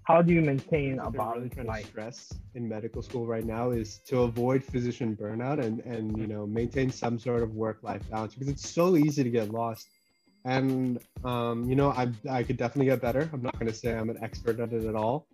how 0.04 0.22
do 0.22 0.34
you 0.34 0.42
maintain 0.42 1.00
a 1.00 1.10
What 1.10 1.14
they're 1.14 1.28
really 1.28 1.50
trying 1.50 1.68
to 1.68 1.72
life? 1.72 1.86
stress 1.86 2.34
in 2.56 2.68
medical 2.68 3.02
school 3.02 3.26
right 3.26 3.46
now 3.46 3.72
is 3.72 4.00
to 4.08 4.22
avoid 4.22 4.64
physician 4.64 5.16
burnout 5.16 5.60
and 5.64 5.80
and 5.82 6.18
you 6.18 6.28
know 6.28 6.48
maintain 6.48 6.92
some 6.92 7.20
sort 7.20 7.44
of 7.44 7.56
work 7.56 7.80
life 7.84 8.02
balance 8.10 8.34
because 8.34 8.50
it's 8.50 8.68
so 8.68 8.98
easy 8.98 9.24
to 9.24 9.30
get 9.30 9.52
lost 9.52 9.88
and 10.46 11.00
um, 11.24 11.70
you 11.70 11.76
know 11.76 11.92
I 11.92 12.12
I 12.30 12.44
could 12.44 12.58
definitely 12.58 12.88
get 12.88 13.02
better. 13.02 13.30
I'm 13.32 13.42
not 13.42 13.54
going 13.60 13.68
to 13.68 13.74
say 13.74 13.96
I'm 13.96 14.10
an 14.10 14.18
expert 14.24 14.60
at 14.60 14.74
it 14.74 14.86
at 14.86 14.96
all, 14.96 15.28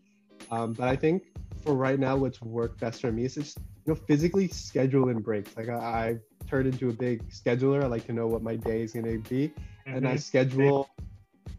um, 0.52 0.74
but 0.74 0.88
I 0.88 0.96
think 0.96 1.24
for 1.64 1.76
right 1.76 2.00
now, 2.00 2.18
what's 2.18 2.42
worked 2.42 2.80
best 2.80 3.02
for 3.02 3.12
me 3.12 3.26
is 3.26 3.36
just 3.36 3.58
you 3.86 3.94
know 3.94 3.96
physically 3.96 4.48
schedule 4.48 5.10
in 5.10 5.20
breaks. 5.22 5.56
Like 5.58 5.70
I, 5.70 5.74
I 5.76 6.18
turned 6.48 6.68
into 6.68 6.90
a 6.90 6.94
big 6.94 7.30
scheduler. 7.30 7.84
I 7.84 7.88
like 7.88 8.06
to 8.08 8.14
know 8.14 8.28
what 8.28 8.42
my 8.42 8.56
day 8.56 8.82
is 8.82 8.94
going 8.94 9.06
to 9.06 9.30
be, 9.30 9.54
and 9.92 10.08
I 10.08 10.16
Mhm. 10.16 10.18
schedule 10.18 10.90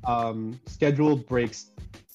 um, 0.04 0.58
scheduled 0.66 1.26
breaks. 1.26 1.70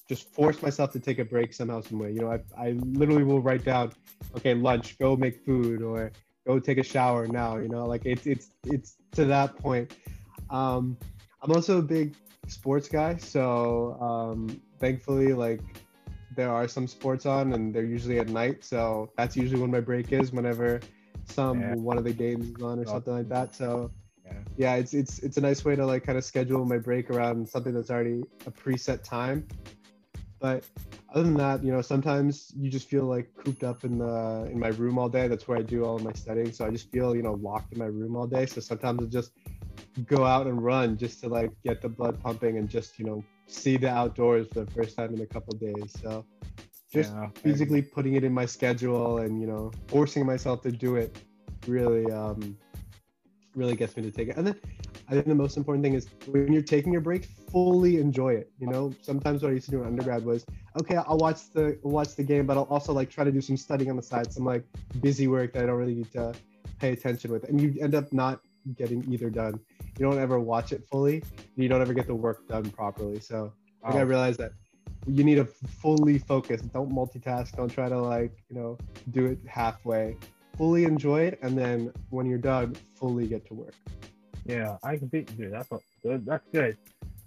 Just 0.08 0.28
force 0.34 0.60
myself 0.62 0.92
to 0.92 1.00
take 1.00 1.18
a 1.18 1.24
break 1.24 1.52
somehow, 1.54 1.80
some 1.80 1.98
way. 1.98 2.12
You 2.12 2.20
know, 2.20 2.32
I, 2.32 2.40
I 2.56 2.70
literally 2.72 3.24
will 3.24 3.40
write 3.40 3.64
down, 3.64 3.92
okay, 4.36 4.54
lunch, 4.54 4.98
go 4.98 5.16
make 5.16 5.44
food, 5.44 5.82
or 5.82 6.12
go 6.46 6.58
take 6.58 6.78
a 6.78 6.82
shower 6.82 7.26
now. 7.26 7.56
You 7.56 7.68
know, 7.68 7.86
like 7.86 8.02
it's 8.04 8.26
it's 8.26 8.50
it's 8.64 8.96
to 9.12 9.24
that 9.26 9.56
point. 9.56 9.94
Um, 10.50 10.98
I'm 11.42 11.52
also 11.52 11.78
a 11.78 11.82
big 11.82 12.14
sports 12.48 12.88
guy, 12.88 13.16
so 13.16 13.96
um, 14.00 14.60
thankfully, 14.78 15.32
like 15.32 15.60
there 16.34 16.50
are 16.50 16.68
some 16.68 16.86
sports 16.86 17.26
on, 17.26 17.52
and 17.52 17.74
they're 17.74 17.84
usually 17.84 18.18
at 18.18 18.28
night. 18.28 18.64
So 18.64 19.10
that's 19.16 19.36
usually 19.36 19.60
when 19.60 19.70
my 19.70 19.80
break 19.80 20.12
is, 20.12 20.32
whenever 20.32 20.80
some 21.24 21.60
Yeah. 21.60 21.74
one 21.76 21.98
of 21.98 22.04
the 22.04 22.12
games 22.12 22.48
is 22.50 22.62
on 22.62 22.78
or 22.78 22.82
oh. 22.82 22.92
something 22.92 23.14
like 23.14 23.28
that. 23.28 23.54
So 23.54 23.90
Yeah. 24.24 24.32
yeah, 24.56 24.74
it's 24.76 24.94
it's 24.94 25.18
it's 25.20 25.36
a 25.36 25.40
nice 25.40 25.64
way 25.64 25.76
to 25.76 25.84
like 25.86 26.04
kind 26.04 26.18
of 26.18 26.24
schedule 26.24 26.64
my 26.64 26.78
break 26.78 27.10
around 27.10 27.48
something 27.48 27.74
that's 27.74 27.90
already 27.90 28.22
a 28.46 28.50
preset 28.50 29.02
time. 29.02 29.46
But 30.40 30.64
other 31.14 31.22
than 31.22 31.34
that, 31.34 31.64
you 31.64 31.72
know, 31.72 31.80
sometimes 31.80 32.52
you 32.56 32.68
just 32.68 32.88
feel 32.88 33.04
like 33.04 33.32
cooped 33.34 33.64
up 33.64 33.84
in 33.84 33.98
the 33.98 34.48
in 34.50 34.58
my 34.58 34.68
room 34.68 34.98
all 34.98 35.08
day. 35.08 35.28
That's 35.28 35.46
where 35.48 35.58
I 35.58 35.62
do 35.62 35.84
all 35.84 35.96
of 35.96 36.02
my 36.02 36.12
studying. 36.12 36.52
So 36.52 36.66
I 36.66 36.70
just 36.70 36.90
feel, 36.90 37.16
you 37.16 37.22
know, 37.22 37.34
locked 37.34 37.72
in 37.72 37.78
my 37.78 37.86
room 37.86 38.16
all 38.16 38.26
day. 38.26 38.44
So 38.46 38.60
sometimes 38.60 39.02
I 39.02 39.06
just 39.06 39.32
go 40.06 40.24
out 40.24 40.46
and 40.46 40.62
run 40.62 40.96
just 40.96 41.20
to 41.20 41.28
like 41.28 41.50
get 41.64 41.80
the 41.80 41.88
blood 41.88 42.20
pumping 42.20 42.58
and 42.58 42.68
just, 42.68 42.98
you 42.98 43.06
know, 43.06 43.24
see 43.46 43.76
the 43.76 43.90
outdoors 43.90 44.48
for 44.52 44.64
the 44.64 44.70
first 44.70 44.96
time 44.96 45.14
in 45.14 45.20
a 45.20 45.26
couple 45.26 45.54
days. 45.56 45.92
So 46.02 46.24
just 46.92 47.14
Yeah, 47.14 47.28
physically 47.34 47.82
putting 47.82 48.14
it 48.14 48.24
in 48.24 48.32
my 48.32 48.46
schedule 48.46 49.18
and, 49.18 49.40
you 49.40 49.46
know, 49.46 49.72
forcing 49.88 50.26
myself 50.26 50.62
to 50.62 50.72
do 50.72 50.96
it 50.96 51.16
really 51.66 52.10
um 52.10 52.56
really 53.54 53.76
gets 53.76 53.96
me 53.96 54.02
to 54.02 54.10
take 54.10 54.28
it. 54.28 54.36
And 54.36 54.46
then 54.46 54.56
I 55.08 55.12
think 55.12 55.26
the 55.26 55.34
most 55.34 55.56
important 55.56 55.84
thing 55.84 55.94
is 55.94 56.08
when 56.26 56.52
you're 56.52 56.62
taking 56.62 56.92
your 56.92 57.02
break, 57.02 57.26
fully 57.50 57.98
enjoy 57.98 58.34
it. 58.34 58.50
You 58.58 58.66
know, 58.66 58.92
sometimes 59.00 59.42
what 59.42 59.50
I 59.50 59.54
used 59.54 59.66
to 59.66 59.70
do 59.70 59.80
in 59.82 59.86
undergrad 59.86 60.24
was, 60.24 60.44
okay, 60.80 60.96
I'll 60.96 61.18
watch 61.18 61.50
the 61.52 61.78
watch 61.82 62.16
the 62.16 62.24
game, 62.24 62.46
but 62.46 62.56
I'll 62.56 62.64
also 62.64 62.92
like 62.92 63.10
try 63.10 63.24
to 63.24 63.32
do 63.32 63.40
some 63.40 63.56
studying 63.56 63.90
on 63.90 63.96
the 63.96 64.02
side, 64.02 64.32
some 64.32 64.44
like 64.44 64.64
busy 65.00 65.28
work 65.28 65.52
that 65.52 65.62
I 65.62 65.66
don't 65.66 65.76
really 65.76 65.94
need 65.94 66.12
to 66.12 66.34
pay 66.78 66.92
attention 66.92 67.30
with, 67.30 67.44
and 67.44 67.60
you 67.60 67.74
end 67.80 67.94
up 67.94 68.12
not 68.12 68.40
getting 68.76 69.04
either 69.12 69.30
done. 69.30 69.58
You 69.98 70.06
don't 70.06 70.18
ever 70.18 70.40
watch 70.40 70.72
it 70.72 70.84
fully. 70.90 71.22
You 71.56 71.68
don't 71.68 71.80
ever 71.80 71.94
get 71.94 72.06
the 72.06 72.14
work 72.14 72.46
done 72.48 72.68
properly. 72.70 73.20
So 73.20 73.52
I 73.82 73.90
think 73.90 74.00
I 74.00 74.02
realized 74.02 74.40
that 74.40 74.52
you 75.06 75.24
need 75.24 75.36
to 75.36 75.44
fully 75.44 76.18
focus. 76.18 76.62
Don't 76.62 76.90
multitask. 76.90 77.56
Don't 77.56 77.68
try 77.68 77.88
to 77.88 78.00
like 78.00 78.32
you 78.48 78.56
know 78.56 78.78
do 79.10 79.26
it 79.26 79.38
halfway. 79.46 80.16
Fully 80.56 80.84
enjoy 80.84 81.22
it, 81.22 81.38
and 81.42 81.58
then 81.58 81.92
when 82.10 82.26
you're 82.26 82.38
done, 82.38 82.76
fully 82.94 83.26
get 83.26 83.46
to 83.48 83.54
work. 83.54 83.74
Yeah, 84.46 84.76
I 84.82 84.96
completely 84.96 85.34
agree. 85.34 85.48
That's 85.48 85.70
what. 85.70 85.82
That's 86.04 86.44
good. 86.52 86.76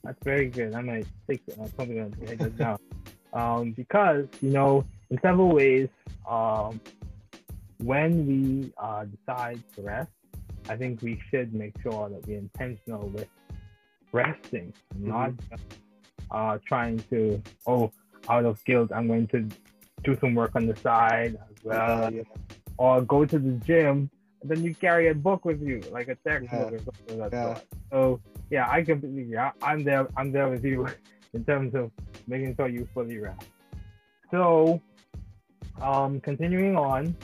That's 0.04 0.24
very 0.24 0.48
good. 0.50 0.74
I 0.74 0.82
might 0.82 1.08
take 1.30 1.42
uh, 1.52 1.68
something 1.76 2.12
to 2.12 2.26
write 2.26 2.40
this 2.40 2.54
down. 2.54 2.78
Um, 3.34 3.74
because 3.74 4.26
you 4.42 4.50
know, 4.52 4.86
in 5.12 5.20
several 5.22 5.50
ways, 5.50 5.90
um, 6.28 6.80
when 7.78 8.26
we 8.26 8.72
uh, 8.78 9.06
decide 9.06 9.62
to 9.76 9.82
rest, 9.82 10.10
I 10.70 10.76
think 10.76 11.02
we 11.02 11.22
should 11.30 11.54
make 11.54 11.74
sure 11.82 12.10
that 12.10 12.28
we're 12.28 12.38
intentional 12.40 13.08
with 13.10 13.28
resting, 14.12 14.74
and 14.94 15.04
not 15.06 15.32
just, 15.50 15.64
uh, 16.32 16.58
trying 16.68 17.00
to 17.10 17.42
oh, 17.66 17.92
out 18.30 18.46
of 18.46 18.64
guilt, 18.66 18.92
I'm 18.94 19.08
going 19.08 19.28
to 19.28 19.48
do 20.04 20.18
some 20.20 20.36
work 20.36 20.52
on 20.56 20.68
the 20.68 20.76
side 20.76 21.36
as 21.50 21.64
well, 21.64 22.04
Uh, 22.06 22.10
yeah. 22.10 22.22
or 22.78 23.02
go 23.02 23.26
to 23.26 23.40
the 23.40 23.54
gym. 23.66 24.10
And 24.42 24.52
then 24.52 24.64
you 24.64 24.76
carry 24.76 25.08
a 25.08 25.16
book 25.16 25.46
with 25.46 25.62
you, 25.62 25.82
like 25.92 26.10
a 26.10 26.16
textbook 26.16 26.72
Yeah. 26.72 26.76
or 26.76 26.80
something 26.80 27.20
like 27.20 27.32
Yeah. 27.32 27.54
that. 27.54 27.66
So 27.92 28.20
yeah, 28.52 28.70
I 28.70 28.84
completely 28.84 29.24
agree. 29.24 29.38
I, 29.38 29.52
I'm 29.62 29.84
there. 29.84 30.08
I'm 30.16 30.32
there 30.32 30.48
with 30.50 30.64
you 30.64 30.88
in 31.34 31.44
terms 31.44 31.74
of 31.76 31.92
making 32.28 32.56
sure 32.56 32.68
you 32.68 32.88
fully 32.94 33.18
rest. 33.18 33.46
So, 34.32 34.82
um, 35.82 36.20
continuing 36.22 36.76
on, 36.76 37.16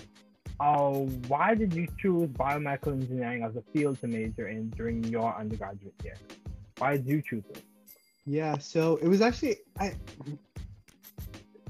uh, 0.63 0.91
why 1.28 1.54
did 1.54 1.73
you 1.73 1.88
choose 1.99 2.30
biomedical 2.30 2.93
engineering 2.93 3.43
as 3.43 3.54
a 3.58 3.63
field 3.73 3.99
to 3.99 4.08
major 4.08 4.47
in 4.47 4.69
during 4.69 5.04
your 5.04 5.38
undergraduate 5.38 5.93
year? 6.04 6.15
Why 6.78 6.95
did 6.95 7.06
you 7.06 7.21
choose 7.21 7.43
it? 7.49 7.62
Yeah, 8.26 8.58
so 8.58 8.95
it 8.97 9.10
was 9.10 9.19
actually 9.19 9.58
I. 9.78 9.93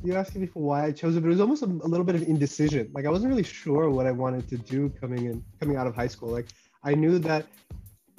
You're 0.04 0.18
asking 0.18 0.42
me 0.42 0.48
for 0.48 0.62
why 0.62 0.86
I 0.86 0.92
chose 0.92 1.16
it, 1.16 1.22
but 1.22 1.28
it 1.28 1.36
was 1.38 1.42
almost 1.42 1.64
a, 1.64 1.66
a 1.66 1.90
little 1.94 2.06
bit 2.06 2.14
of 2.14 2.24
indecision. 2.24 2.92
Like 2.94 3.06
I 3.06 3.10
wasn't 3.10 3.32
really 3.32 3.50
sure 3.62 3.90
what 3.90 4.06
I 4.06 4.12
wanted 4.12 4.48
to 4.50 4.58
do 4.58 4.90
coming 5.02 5.26
in, 5.26 5.44
coming 5.60 5.76
out 5.76 5.88
of 5.88 5.96
high 5.96 6.12
school. 6.16 6.30
Like 6.30 6.50
I 6.84 6.94
knew 6.94 7.18
that 7.20 7.48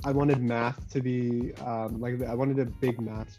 I 0.04 0.10
wanted 0.10 0.42
math 0.42 0.90
to 0.94 1.00
be 1.00 1.54
um, 1.64 2.00
like 2.00 2.20
I 2.22 2.34
wanted 2.34 2.58
a 2.58 2.64
big 2.64 3.00
math 3.00 3.38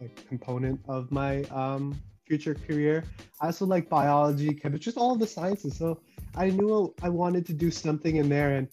like 0.00 0.26
component 0.26 0.80
of 0.88 1.12
my 1.12 1.42
um, 1.60 1.94
future 2.26 2.54
career. 2.54 3.04
I 3.40 3.46
also 3.46 3.66
like 3.66 3.88
biology, 3.88 4.52
chemistry, 4.52 4.84
just 4.84 4.96
all 4.96 5.14
the 5.14 5.26
sciences. 5.26 5.76
So 5.76 6.00
I 6.36 6.50
knew 6.50 6.94
I 7.02 7.08
wanted 7.08 7.46
to 7.46 7.52
do 7.52 7.70
something 7.70 8.16
in 8.16 8.28
there. 8.28 8.56
And 8.56 8.68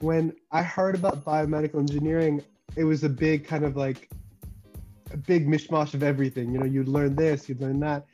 when 0.00 0.32
I 0.50 0.62
heard 0.62 0.94
about 0.94 1.24
biomedical 1.24 1.78
engineering, 1.78 2.42
it 2.76 2.84
was 2.84 3.04
a 3.04 3.08
big 3.08 3.46
kind 3.46 3.64
of 3.64 3.76
like 3.76 4.10
a 5.12 5.16
big 5.16 5.46
mishmash 5.46 5.94
of 5.94 6.02
everything. 6.02 6.52
You 6.52 6.58
know, 6.58 6.66
you'd 6.66 6.88
learn 6.88 7.14
this, 7.14 7.48
you'd 7.48 7.60
learn 7.60 7.80
that. 7.80 8.06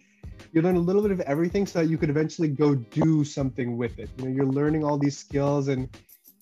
You 0.52 0.62
learn 0.62 0.76
a 0.76 0.80
little 0.80 1.02
bit 1.02 1.10
of 1.10 1.20
everything 1.20 1.66
so 1.66 1.80
that 1.80 1.86
you 1.86 1.98
could 1.98 2.10
eventually 2.10 2.48
go 2.48 2.74
do 2.74 3.24
something 3.24 3.76
with 3.76 3.98
it. 3.98 4.10
You 4.18 4.24
know, 4.24 4.30
you're 4.30 4.46
learning 4.46 4.84
all 4.84 4.98
these 4.98 5.18
skills 5.18 5.68
and 5.68 5.88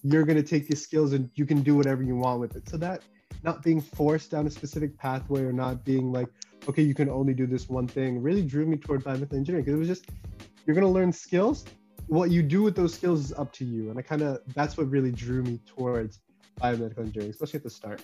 you're 0.03 0.25
going 0.25 0.37
to 0.37 0.43
take 0.43 0.69
these 0.69 0.83
skills 0.83 1.13
and 1.13 1.31
you 1.35 1.47
can 1.47 1.63
do 1.63 1.77
whatever 1.77 2.03
you 2.03 2.17
want 2.17 2.41
with 2.41 2.57
it. 2.57 2.69
So 2.69 2.77
that 2.79 3.03
not 3.43 3.63
being 3.63 3.81
forced 3.81 4.31
down 4.31 4.47
a 4.47 4.51
specific 4.51 4.97
pathway 4.99 5.43
or 5.43 5.53
not 5.53 5.85
being 5.85 6.13
like, 6.13 6.29
okay, 6.69 6.83
you 6.83 6.95
can 6.95 7.09
only 7.09 7.35
do 7.35 7.47
this 7.47 7.69
one 7.69 7.89
thing 7.89 8.23
really 8.23 8.43
drew 8.43 8.67
me 8.67 8.77
toward 8.77 9.05
biomedical 9.05 9.35
engineering 9.35 9.65
because 9.65 9.75
it 9.75 9.79
was 9.79 9.89
just, 9.89 10.07
you're 10.67 10.75
going 10.75 10.87
to 10.87 10.93
learn 10.93 11.13
skills. 11.13 11.65
What 12.09 12.31
you 12.31 12.43
do 12.43 12.63
with 12.63 12.77
those 12.77 12.95
skills 12.95 13.21
is 13.25 13.33
up 13.33 13.53
to 13.55 13.65
you. 13.65 13.91
And 13.91 13.99
I 13.99 14.03
kind 14.03 14.23
of, 14.23 14.41
that's 14.55 14.77
what 14.77 14.89
really 14.91 15.13
drew 15.13 15.43
me 15.43 15.61
towards 15.67 16.21
biomedical 16.61 16.99
engineering, 16.99 17.31
especially 17.31 17.59
at 17.59 17.65
the 17.65 17.71
start. 17.71 18.03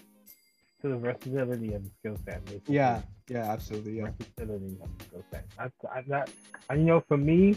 So 0.80 0.88
the 0.90 0.96
versatility 0.96 1.74
of 1.74 1.82
the 1.84 1.90
skill 1.98 2.16
set. 2.24 2.44
basically. 2.44 2.74
Yeah, 2.76 3.02
yeah, 3.28 3.50
absolutely. 3.50 3.98
Yeah. 3.98 4.10
versatility 4.18 4.78
of 4.80 4.98
the 4.98 5.04
skill 5.04 5.24
set. 5.32 5.44
That's 5.58 5.74
I, 5.92 6.02
that. 6.08 6.30
And 6.70 6.80
you 6.80 6.86
know, 6.86 7.00
for 7.06 7.16
me, 7.16 7.56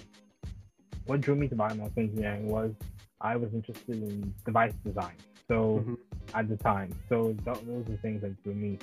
what 1.06 1.22
drew 1.22 1.36
me 1.36 1.48
to 1.48 1.56
biomedical 1.56 1.98
engineering 1.98 2.48
was 2.48 2.72
I 3.22 3.36
was 3.36 3.54
interested 3.54 4.02
in 4.02 4.34
device 4.46 4.74
design. 4.84 5.16
So 5.48 5.84
Mhm. 5.86 5.98
at 6.34 6.50
the 6.50 6.58
time, 6.58 6.92
so 7.10 7.34
th- 7.46 7.58
those 7.66 7.88
are 7.90 7.98
things 8.02 8.22
that 8.22 8.42
drew 8.44 8.56
me. 8.56 8.80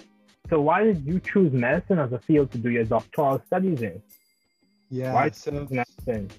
So 0.49 0.61
why 0.61 0.85
did 0.85 1.05
you 1.05 1.18
choose 1.21 1.53
medicine 1.53 1.99
as 1.99 2.12
a 2.12 2.18
field 2.21 2.51
to 2.53 2.59
do 2.59 2.71
your 2.71 2.85
doctoral 2.85 3.42
studies 3.47 3.83
in? 3.83 4.01
Yeah. 4.90 5.12
Why 5.12 5.31
so 5.31 5.66
medicine? 5.71 6.31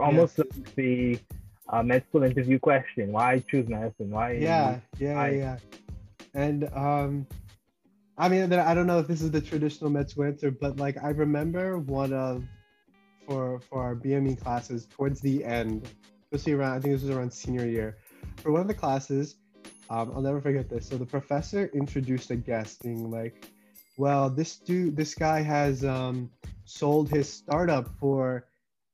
Almost 0.00 0.38
like 0.38 0.74
the 0.74 1.18
uh, 1.68 1.82
med 1.82 2.04
school 2.08 2.22
interview 2.22 2.58
question. 2.58 3.12
Why 3.12 3.42
choose 3.50 3.68
medicine? 3.68 4.10
Why? 4.10 4.32
yeah, 4.32 4.80
yeah, 4.98 5.28
yeah. 5.28 5.58
And 6.34 6.68
um, 6.74 7.26
I 8.16 8.28
mean, 8.28 8.52
I 8.52 8.74
don't 8.74 8.86
know 8.86 8.98
if 8.98 9.06
this 9.06 9.22
is 9.22 9.30
the 9.30 9.40
traditional 9.40 9.90
med 9.90 10.10
school 10.10 10.24
answer, 10.24 10.50
but 10.50 10.78
like 10.78 10.96
I 11.02 11.10
remember 11.10 11.78
one 11.78 12.12
of 12.12 12.44
for 13.26 13.60
for 13.60 13.82
our 13.82 13.94
BME 13.94 14.40
classes 14.40 14.86
towards 14.90 15.20
the 15.20 15.44
end, 15.44 15.88
especially 16.24 16.54
around 16.54 16.72
I 16.76 16.80
think 16.80 16.94
this 16.94 17.02
was 17.02 17.10
around 17.10 17.32
senior 17.32 17.66
year, 17.66 17.98
for 18.36 18.52
one 18.52 18.60
of 18.60 18.68
the 18.68 18.74
classes, 18.74 19.36
um, 19.90 20.12
I'll 20.14 20.22
never 20.22 20.40
forget 20.40 20.68
this. 20.68 20.88
So 20.88 20.96
the 20.96 21.06
professor 21.06 21.70
introduced 21.74 22.30
a 22.30 22.36
guest, 22.36 22.82
being 22.82 23.10
like, 23.10 23.46
well, 23.96 24.30
this 24.30 24.56
dude, 24.56 24.96
this 24.96 25.14
guy 25.14 25.40
has 25.42 25.84
um, 25.84 26.30
sold 26.64 27.08
his 27.08 27.28
startup 27.32 27.88
for, 27.98 28.46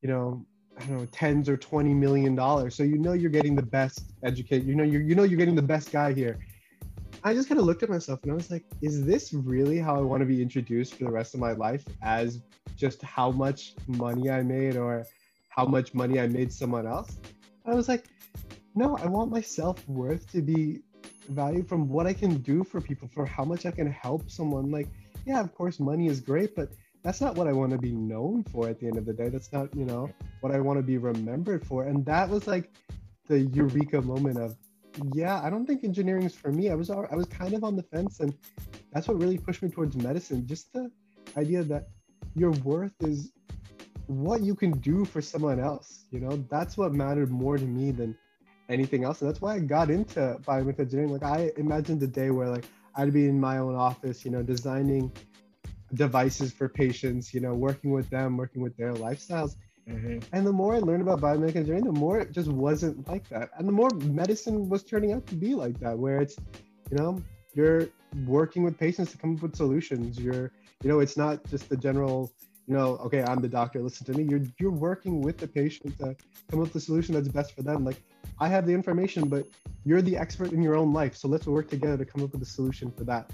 you 0.02 0.08
know, 0.08 0.44
I 0.76 0.80
don't 0.80 0.98
know, 0.98 1.06
tens 1.06 1.48
or 1.48 1.56
twenty 1.56 1.94
million 1.94 2.34
dollars. 2.34 2.74
So 2.74 2.82
you 2.82 2.98
know 2.98 3.12
you're 3.12 3.30
getting 3.30 3.54
the 3.54 3.62
best 3.62 4.12
educate. 4.22 4.64
You 4.64 4.74
know 4.74 4.84
you 4.84 4.98
you 5.00 5.14
know 5.14 5.22
you're 5.22 5.38
getting 5.38 5.54
the 5.54 5.62
best 5.62 5.92
guy 5.92 6.12
here. 6.12 6.38
I 7.22 7.32
just 7.32 7.48
kind 7.48 7.58
of 7.58 7.64
looked 7.64 7.82
at 7.82 7.88
myself 7.88 8.22
and 8.22 8.32
I 8.32 8.34
was 8.34 8.50
like, 8.50 8.64
is 8.82 9.04
this 9.04 9.32
really 9.32 9.78
how 9.78 9.96
I 9.96 10.00
want 10.00 10.20
to 10.20 10.26
be 10.26 10.42
introduced 10.42 10.94
for 10.94 11.04
the 11.04 11.10
rest 11.10 11.32
of 11.32 11.40
my 11.40 11.52
life? 11.52 11.82
As 12.02 12.42
just 12.76 13.00
how 13.02 13.30
much 13.30 13.74
money 13.86 14.30
I 14.30 14.42
made 14.42 14.76
or 14.76 15.06
how 15.48 15.64
much 15.64 15.94
money 15.94 16.20
I 16.20 16.26
made 16.26 16.52
someone 16.52 16.86
else? 16.86 17.16
I 17.64 17.74
was 17.74 17.88
like, 17.88 18.04
no, 18.74 18.98
I 18.98 19.06
want 19.06 19.30
my 19.30 19.40
self 19.40 19.88
worth 19.88 20.30
to 20.32 20.42
be 20.42 20.80
valued 21.28 21.68
from 21.68 21.88
what 21.88 22.06
I 22.06 22.12
can 22.12 22.38
do 22.38 22.64
for 22.64 22.80
people, 22.80 23.08
for 23.08 23.24
how 23.24 23.44
much 23.44 23.64
I 23.64 23.70
can 23.70 23.90
help 23.90 24.30
someone. 24.30 24.70
Like, 24.70 24.88
yeah, 25.24 25.40
of 25.40 25.54
course, 25.54 25.80
money 25.80 26.08
is 26.08 26.20
great, 26.20 26.54
but 26.54 26.72
that's 27.04 27.20
not 27.20 27.36
what 27.36 27.46
I 27.46 27.52
want 27.52 27.70
to 27.72 27.78
be 27.78 27.92
known 27.92 28.42
for 28.44 28.66
at 28.66 28.80
the 28.80 28.86
end 28.86 28.96
of 28.96 29.04
the 29.04 29.12
day. 29.12 29.28
That's 29.28 29.52
not, 29.52 29.68
you 29.76 29.84
know, 29.84 30.08
what 30.40 30.54
I 30.54 30.58
want 30.58 30.78
to 30.78 30.82
be 30.82 30.96
remembered 30.96 31.64
for. 31.64 31.84
And 31.84 32.04
that 32.06 32.28
was 32.30 32.46
like 32.46 32.70
the 33.28 33.40
eureka 33.40 34.00
moment 34.00 34.38
of, 34.38 34.56
yeah, 35.12 35.40
I 35.42 35.50
don't 35.50 35.66
think 35.66 35.84
engineering 35.84 36.22
is 36.22 36.34
for 36.34 36.50
me. 36.50 36.70
I 36.70 36.74
was 36.74 36.88
I 36.88 37.14
was 37.14 37.26
kind 37.26 37.52
of 37.52 37.62
on 37.62 37.76
the 37.76 37.82
fence, 37.82 38.20
and 38.20 38.34
that's 38.92 39.06
what 39.06 39.18
really 39.18 39.36
pushed 39.36 39.62
me 39.62 39.68
towards 39.68 39.96
medicine. 39.96 40.46
Just 40.46 40.72
the 40.72 40.90
idea 41.36 41.62
that 41.64 41.88
your 42.36 42.52
worth 42.62 42.94
is 43.00 43.32
what 44.06 44.40
you 44.42 44.54
can 44.54 44.70
do 44.78 45.04
for 45.04 45.20
someone 45.20 45.60
else. 45.60 46.04
You 46.10 46.20
know, 46.20 46.44
that's 46.48 46.78
what 46.78 46.94
mattered 46.94 47.30
more 47.30 47.58
to 47.58 47.64
me 47.64 47.90
than 47.90 48.16
anything 48.68 49.04
else, 49.04 49.20
and 49.20 49.28
that's 49.28 49.42
why 49.42 49.56
I 49.56 49.58
got 49.58 49.90
into 49.90 50.38
biomedical 50.46 50.80
engineering. 50.80 51.12
Like 51.12 51.24
I 51.24 51.50
imagined 51.58 52.00
the 52.00 52.06
day 52.06 52.30
where 52.30 52.48
like 52.48 52.64
I'd 52.94 53.12
be 53.12 53.26
in 53.26 53.38
my 53.38 53.58
own 53.58 53.74
office, 53.74 54.24
you 54.24 54.30
know, 54.30 54.42
designing 54.42 55.12
devices 55.94 56.52
for 56.52 56.68
patients, 56.68 57.32
you 57.32 57.40
know, 57.40 57.54
working 57.54 57.90
with 57.90 58.08
them, 58.10 58.36
working 58.36 58.62
with 58.62 58.76
their 58.76 58.94
lifestyles. 58.94 59.56
Mm-hmm. 59.88 60.18
And 60.32 60.46
the 60.46 60.52
more 60.52 60.74
I 60.74 60.78
learned 60.78 61.02
about 61.02 61.20
biomedical 61.20 61.56
engineering, 61.56 61.84
the 61.84 61.92
more 61.92 62.18
it 62.18 62.32
just 62.32 62.48
wasn't 62.48 63.06
like 63.06 63.28
that. 63.28 63.50
And 63.58 63.68
the 63.68 63.72
more 63.72 63.90
medicine 63.90 64.68
was 64.68 64.82
turning 64.82 65.12
out 65.12 65.26
to 65.26 65.34
be 65.34 65.54
like 65.54 65.78
that, 65.80 65.98
where 65.98 66.20
it's, 66.20 66.36
you 66.90 66.96
know, 66.96 67.22
you're 67.54 67.88
working 68.26 68.62
with 68.62 68.78
patients 68.78 69.12
to 69.12 69.18
come 69.18 69.36
up 69.36 69.42
with 69.42 69.56
solutions. 69.56 70.18
You're, 70.18 70.52
you 70.82 70.88
know, 70.88 71.00
it's 71.00 71.16
not 71.16 71.44
just 71.50 71.68
the 71.68 71.76
general, 71.76 72.32
you 72.66 72.74
know, 72.74 72.96
okay, 72.96 73.22
I'm 73.22 73.40
the 73.40 73.48
doctor, 73.48 73.82
listen 73.82 74.06
to 74.06 74.12
me. 74.14 74.24
You're 74.24 74.42
you're 74.58 74.70
working 74.70 75.20
with 75.20 75.36
the 75.36 75.46
patient 75.46 75.98
to 75.98 76.16
come 76.50 76.60
up 76.60 76.64
with 76.66 76.72
the 76.72 76.80
solution 76.80 77.14
that's 77.14 77.28
best 77.28 77.54
for 77.54 77.62
them. 77.62 77.84
Like 77.84 78.02
I 78.40 78.48
have 78.48 78.66
the 78.66 78.72
information, 78.72 79.28
but 79.28 79.46
you're 79.84 80.02
the 80.02 80.16
expert 80.16 80.52
in 80.52 80.62
your 80.62 80.76
own 80.76 80.92
life. 80.92 81.14
So 81.14 81.28
let's 81.28 81.46
work 81.46 81.68
together 81.68 81.98
to 81.98 82.04
come 82.06 82.24
up 82.24 82.32
with 82.32 82.42
a 82.42 82.46
solution 82.46 82.90
for 82.90 83.04
that 83.04 83.30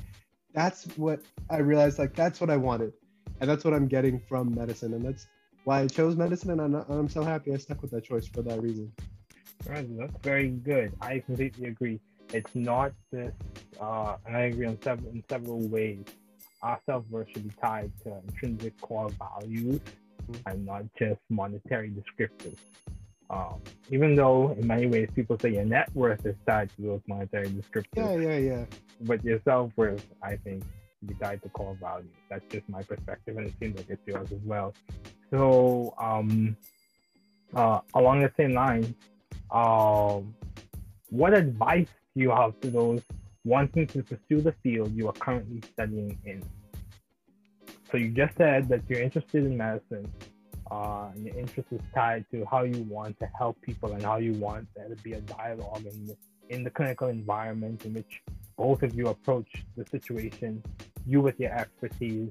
that's 0.53 0.85
what 0.97 1.21
I 1.49 1.59
realized 1.59 1.99
like 1.99 2.15
that's 2.15 2.41
what 2.41 2.51
I 2.51 2.57
wanted. 2.57 2.93
And 3.41 3.49
that's 3.49 3.65
what 3.65 3.73
I'm 3.73 3.89
getting 3.89 4.21
from 4.29 4.55
medicine. 4.55 4.95
And 4.95 5.05
that's 5.05 5.27
why 5.65 5.81
I 5.81 5.87
chose 5.87 6.17
medicine. 6.17 6.51
And 6.51 6.61
I'm, 6.61 6.73
not, 6.73 6.91
I'm 6.91 7.09
so 7.09 7.23
happy 7.23 7.55
I 7.55 7.57
stuck 7.57 7.81
with 7.83 7.91
that 7.93 8.05
choice 8.05 8.27
for 8.27 8.43
that 8.43 8.61
reason. 8.63 8.93
Right, 9.67 9.87
that's 9.99 10.13
very 10.23 10.49
good. 10.49 10.93
I 11.01 11.21
completely 11.21 11.69
agree. 11.69 12.01
It's 12.33 12.55
not 12.55 12.93
this, 13.11 13.33
uh, 13.81 14.17
and 14.27 14.37
I 14.37 14.41
agree 14.43 14.67
on 14.67 14.81
several, 14.83 15.11
in 15.11 15.25
several 15.29 15.69
ways. 15.69 16.05
Our 16.63 16.81
self 16.87 17.05
worth 17.11 17.29
should 17.33 17.49
be 17.49 17.55
tied 17.63 17.91
to 18.05 18.19
intrinsic 18.29 18.81
core 18.81 19.11
values 19.11 19.81
mm-hmm. 20.31 20.49
and 20.49 20.67
not 20.67 20.85
just 20.99 21.21
monetary 21.29 21.91
descriptors. 21.91 22.57
Um, 23.31 23.63
even 23.91 24.17
though 24.17 24.57
in 24.59 24.67
many 24.67 24.87
ways 24.87 25.09
people 25.15 25.39
say 25.39 25.51
your 25.51 25.65
net 25.65 25.89
worth 25.95 26.27
is 26.27 26.35
tied 26.47 26.69
to 26.77 26.83
those 26.83 27.01
monetary 27.07 27.47
descriptors. 27.49 27.87
Yeah, 27.95 28.17
yeah, 28.17 28.37
yeah. 28.39 28.65
But 29.03 29.25
your 29.25 29.41
self 29.45 29.73
worth, 29.77 30.05
I 30.21 30.37
think, 30.37 30.65
be 31.07 31.15
tied 31.15 31.41
to 31.45 31.49
core 31.51 31.77
values. 31.81 32.11
That's 32.29 32.45
just 32.51 32.69
my 32.69 32.83
perspective, 32.83 33.37
and 33.37 33.47
it 33.47 33.55
seems 33.61 33.77
like 33.77 33.89
it's 33.89 34.03
yours 34.05 34.33
as 34.33 34.41
well. 34.45 34.75
So, 35.31 35.95
um, 35.99 36.57
uh, 37.55 37.81
along 37.95 38.23
the 38.23 38.33
same 38.37 38.53
line, 38.53 38.95
um, 39.53 40.35
what 41.11 41.33
advice 41.33 41.89
do 42.17 42.23
you 42.23 42.31
have 42.31 42.59
to 42.61 42.71
those 42.71 43.03
wanting 43.45 43.87
to 43.89 44.03
pursue 44.03 44.41
the 44.41 44.55
field 44.63 44.93
you 44.93 45.07
are 45.07 45.13
currently 45.15 45.63
studying 45.73 46.19
in? 46.25 46.43
So 47.91 47.97
you 47.97 48.09
just 48.09 48.37
said 48.37 48.69
that 48.69 48.83
you're 48.89 49.01
interested 49.01 49.45
in 49.45 49.57
medicine 49.57 50.13
uh, 50.71 51.09
and 51.15 51.27
your 51.27 51.37
interest 51.37 51.69
is 51.73 51.81
tied 51.95 52.25
to 52.31 52.47
how 52.51 52.63
you 52.63 52.83
want 52.85 53.19
to 53.21 53.27
help 53.37 53.61
people 53.63 53.93
and 53.93 54.03
how 54.03 54.17
you 54.17 54.33
want 54.35 54.69
there 54.75 54.89
to 54.89 54.97
be 55.03 55.13
a 55.15 55.21
dialogue 55.21 55.85
in, 55.85 56.17
in 56.49 56.65
the 56.65 56.71
clinical 56.71 57.09
environment 57.09 57.85
in 57.85 57.95
which 57.95 58.23
both 58.57 58.83
of 58.83 58.95
you 58.95 59.09
approach 59.09 59.49
the 59.77 59.85
situation, 59.87 60.63
you 61.07 61.21
with 61.21 61.41
your 61.41 61.53
expertise, 61.53 62.31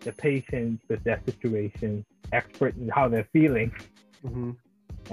the 0.00 0.12
patient 0.12 0.80
with 0.88 1.02
their 1.04 1.20
situation, 1.26 2.04
expert 2.32 2.74
in 2.76 2.88
how 2.88 3.08
they're 3.08 3.28
feeling, 3.32 3.70
mm-hmm. 4.24 4.50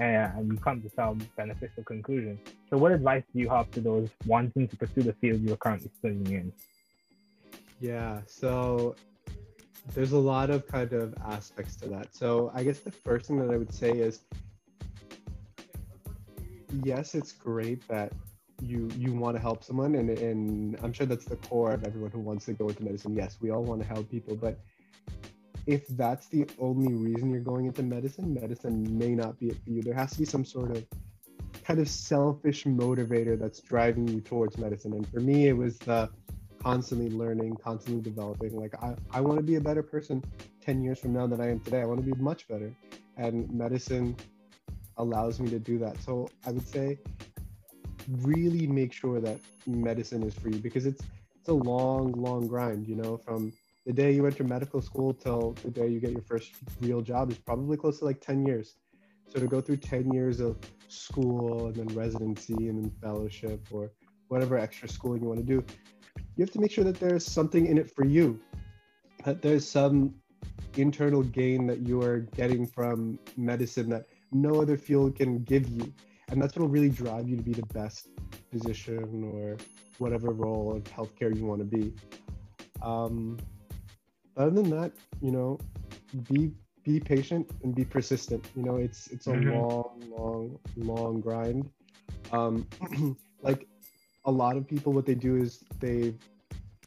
and, 0.00 0.38
and 0.38 0.52
you 0.52 0.58
come 0.58 0.82
to 0.82 0.90
some 0.96 1.18
beneficial 1.36 1.84
conclusion. 1.84 2.38
So, 2.70 2.78
what 2.78 2.92
advice 2.92 3.22
do 3.32 3.40
you 3.40 3.48
have 3.50 3.70
to 3.72 3.80
those 3.80 4.08
wanting 4.26 4.68
to 4.68 4.76
pursue 4.76 5.02
the 5.02 5.12
field 5.14 5.40
you're 5.42 5.56
currently 5.56 5.90
studying 5.98 6.26
in? 6.26 6.52
Yeah, 7.80 8.20
so 8.26 8.96
there's 9.92 10.12
a 10.12 10.18
lot 10.18 10.50
of 10.50 10.66
kind 10.66 10.92
of 10.92 11.14
aspects 11.24 11.76
to 11.76 11.88
that. 11.88 12.14
So 12.14 12.50
I 12.54 12.64
guess 12.64 12.78
the 12.80 12.90
first 12.90 13.26
thing 13.26 13.38
that 13.46 13.52
I 13.52 13.56
would 13.56 13.72
say 13.72 13.90
is 13.90 14.20
yes, 16.82 17.14
it's 17.14 17.32
great 17.32 17.86
that 17.88 18.12
you 18.62 18.88
you 18.96 19.12
want 19.12 19.36
to 19.36 19.42
help 19.42 19.62
someone 19.62 19.94
and 19.96 20.10
and 20.10 20.78
I'm 20.82 20.92
sure 20.92 21.06
that's 21.06 21.24
the 21.24 21.36
core 21.36 21.72
of 21.72 21.84
everyone 21.84 22.10
who 22.10 22.20
wants 22.20 22.46
to 22.46 22.52
go 22.52 22.68
into 22.68 22.82
medicine. 22.82 23.14
Yes, 23.14 23.36
we 23.40 23.50
all 23.50 23.62
want 23.62 23.82
to 23.82 23.86
help 23.86 24.10
people, 24.10 24.36
but 24.36 24.58
if 25.66 25.86
that's 25.88 26.26
the 26.28 26.46
only 26.58 26.92
reason 26.94 27.30
you're 27.30 27.40
going 27.40 27.66
into 27.66 27.82
medicine, 27.82 28.34
medicine 28.34 28.98
may 28.98 29.14
not 29.14 29.38
be 29.38 29.48
it 29.48 29.56
for 29.64 29.70
you. 29.70 29.82
There 29.82 29.94
has 29.94 30.12
to 30.12 30.18
be 30.18 30.24
some 30.24 30.44
sort 30.44 30.76
of 30.76 30.84
kind 31.64 31.80
of 31.80 31.88
selfish 31.88 32.64
motivator 32.64 33.38
that's 33.38 33.60
driving 33.60 34.06
you 34.06 34.20
towards 34.20 34.58
medicine. 34.58 34.92
And 34.92 35.08
for 35.08 35.20
me, 35.20 35.48
it 35.48 35.56
was 35.56 35.78
the 35.78 36.10
constantly 36.64 37.10
learning, 37.10 37.56
constantly 37.62 38.02
developing. 38.02 38.56
Like 38.58 38.74
I, 38.82 38.94
I 39.12 39.20
want 39.20 39.38
to 39.38 39.44
be 39.44 39.56
a 39.56 39.60
better 39.60 39.82
person 39.82 40.24
10 40.62 40.82
years 40.82 40.98
from 40.98 41.12
now 41.12 41.26
than 41.26 41.40
I 41.40 41.50
am 41.50 41.60
today. 41.60 41.82
I 41.82 41.84
want 41.84 42.00
to 42.04 42.06
be 42.06 42.20
much 42.20 42.48
better. 42.48 42.72
And 43.16 43.50
medicine 43.52 44.16
allows 44.96 45.40
me 45.40 45.50
to 45.50 45.58
do 45.58 45.78
that. 45.78 46.02
So 46.02 46.28
I 46.46 46.52
would 46.52 46.66
say 46.66 46.98
really 48.22 48.66
make 48.66 48.92
sure 48.92 49.20
that 49.20 49.38
medicine 49.66 50.22
is 50.22 50.34
for 50.34 50.48
you 50.48 50.58
because 50.58 50.86
it's 50.86 51.02
it's 51.36 51.50
a 51.50 51.52
long, 51.52 52.12
long 52.12 52.46
grind, 52.46 52.88
you 52.88 52.96
know, 52.96 53.18
from 53.18 53.52
the 53.84 53.92
day 53.92 54.12
you 54.12 54.24
enter 54.24 54.44
medical 54.44 54.80
school 54.80 55.12
till 55.12 55.54
the 55.62 55.70
day 55.70 55.88
you 55.88 56.00
get 56.00 56.12
your 56.12 56.22
first 56.22 56.52
real 56.80 57.02
job 57.02 57.30
is 57.30 57.36
probably 57.36 57.76
close 57.76 57.98
to 57.98 58.06
like 58.06 58.18
10 58.22 58.46
years. 58.46 58.76
So 59.28 59.40
to 59.40 59.46
go 59.46 59.60
through 59.60 59.76
10 59.76 60.10
years 60.14 60.40
of 60.40 60.56
school 60.88 61.66
and 61.66 61.76
then 61.76 61.88
residency 61.88 62.54
and 62.54 62.82
then 62.82 62.90
fellowship 63.02 63.60
or 63.70 63.90
whatever 64.28 64.56
extra 64.56 64.88
schooling 64.88 65.20
you 65.20 65.28
want 65.28 65.40
to 65.40 65.46
do, 65.46 65.62
you 66.36 66.44
have 66.44 66.50
to 66.52 66.60
make 66.60 66.70
sure 66.70 66.84
that 66.84 66.98
there's 66.98 67.24
something 67.24 67.66
in 67.66 67.78
it 67.78 67.90
for 67.90 68.04
you, 68.04 68.40
that 69.24 69.42
there's 69.42 69.68
some 69.68 70.14
internal 70.76 71.22
gain 71.22 71.66
that 71.66 71.80
you 71.80 72.02
are 72.02 72.20
getting 72.36 72.66
from 72.66 73.18
medicine 73.36 73.88
that 73.90 74.06
no 74.32 74.60
other 74.60 74.76
field 74.76 75.16
can 75.16 75.42
give 75.44 75.68
you. 75.68 75.92
And 76.28 76.42
that's 76.42 76.56
what 76.56 76.62
will 76.62 76.68
really 76.68 76.88
drive 76.88 77.28
you 77.28 77.36
to 77.36 77.42
be 77.42 77.52
the 77.52 77.66
best 77.66 78.08
physician 78.50 79.30
or 79.32 79.56
whatever 79.98 80.30
role 80.30 80.74
of 80.74 80.84
healthcare 80.84 81.34
you 81.36 81.46
want 81.46 81.60
to 81.60 81.64
be. 81.64 81.92
Um, 82.82 83.38
other 84.36 84.50
than 84.50 84.70
that, 84.70 84.92
you 85.20 85.30
know, 85.30 85.58
be 86.28 86.52
be 86.82 87.00
patient 87.00 87.50
and 87.62 87.74
be 87.74 87.84
persistent. 87.84 88.46
You 88.56 88.62
know, 88.62 88.76
it's 88.76 89.06
it's 89.08 89.26
a 89.26 89.32
mm-hmm. 89.32 89.50
long, 89.50 90.02
long, 90.10 90.58
long 90.76 91.20
grind. 91.20 91.70
Um, 92.32 92.66
like 93.42 93.66
a 94.24 94.30
lot 94.30 94.56
of 94.56 94.66
people 94.66 94.92
what 94.92 95.06
they 95.06 95.14
do 95.14 95.36
is 95.36 95.64
they 95.80 96.14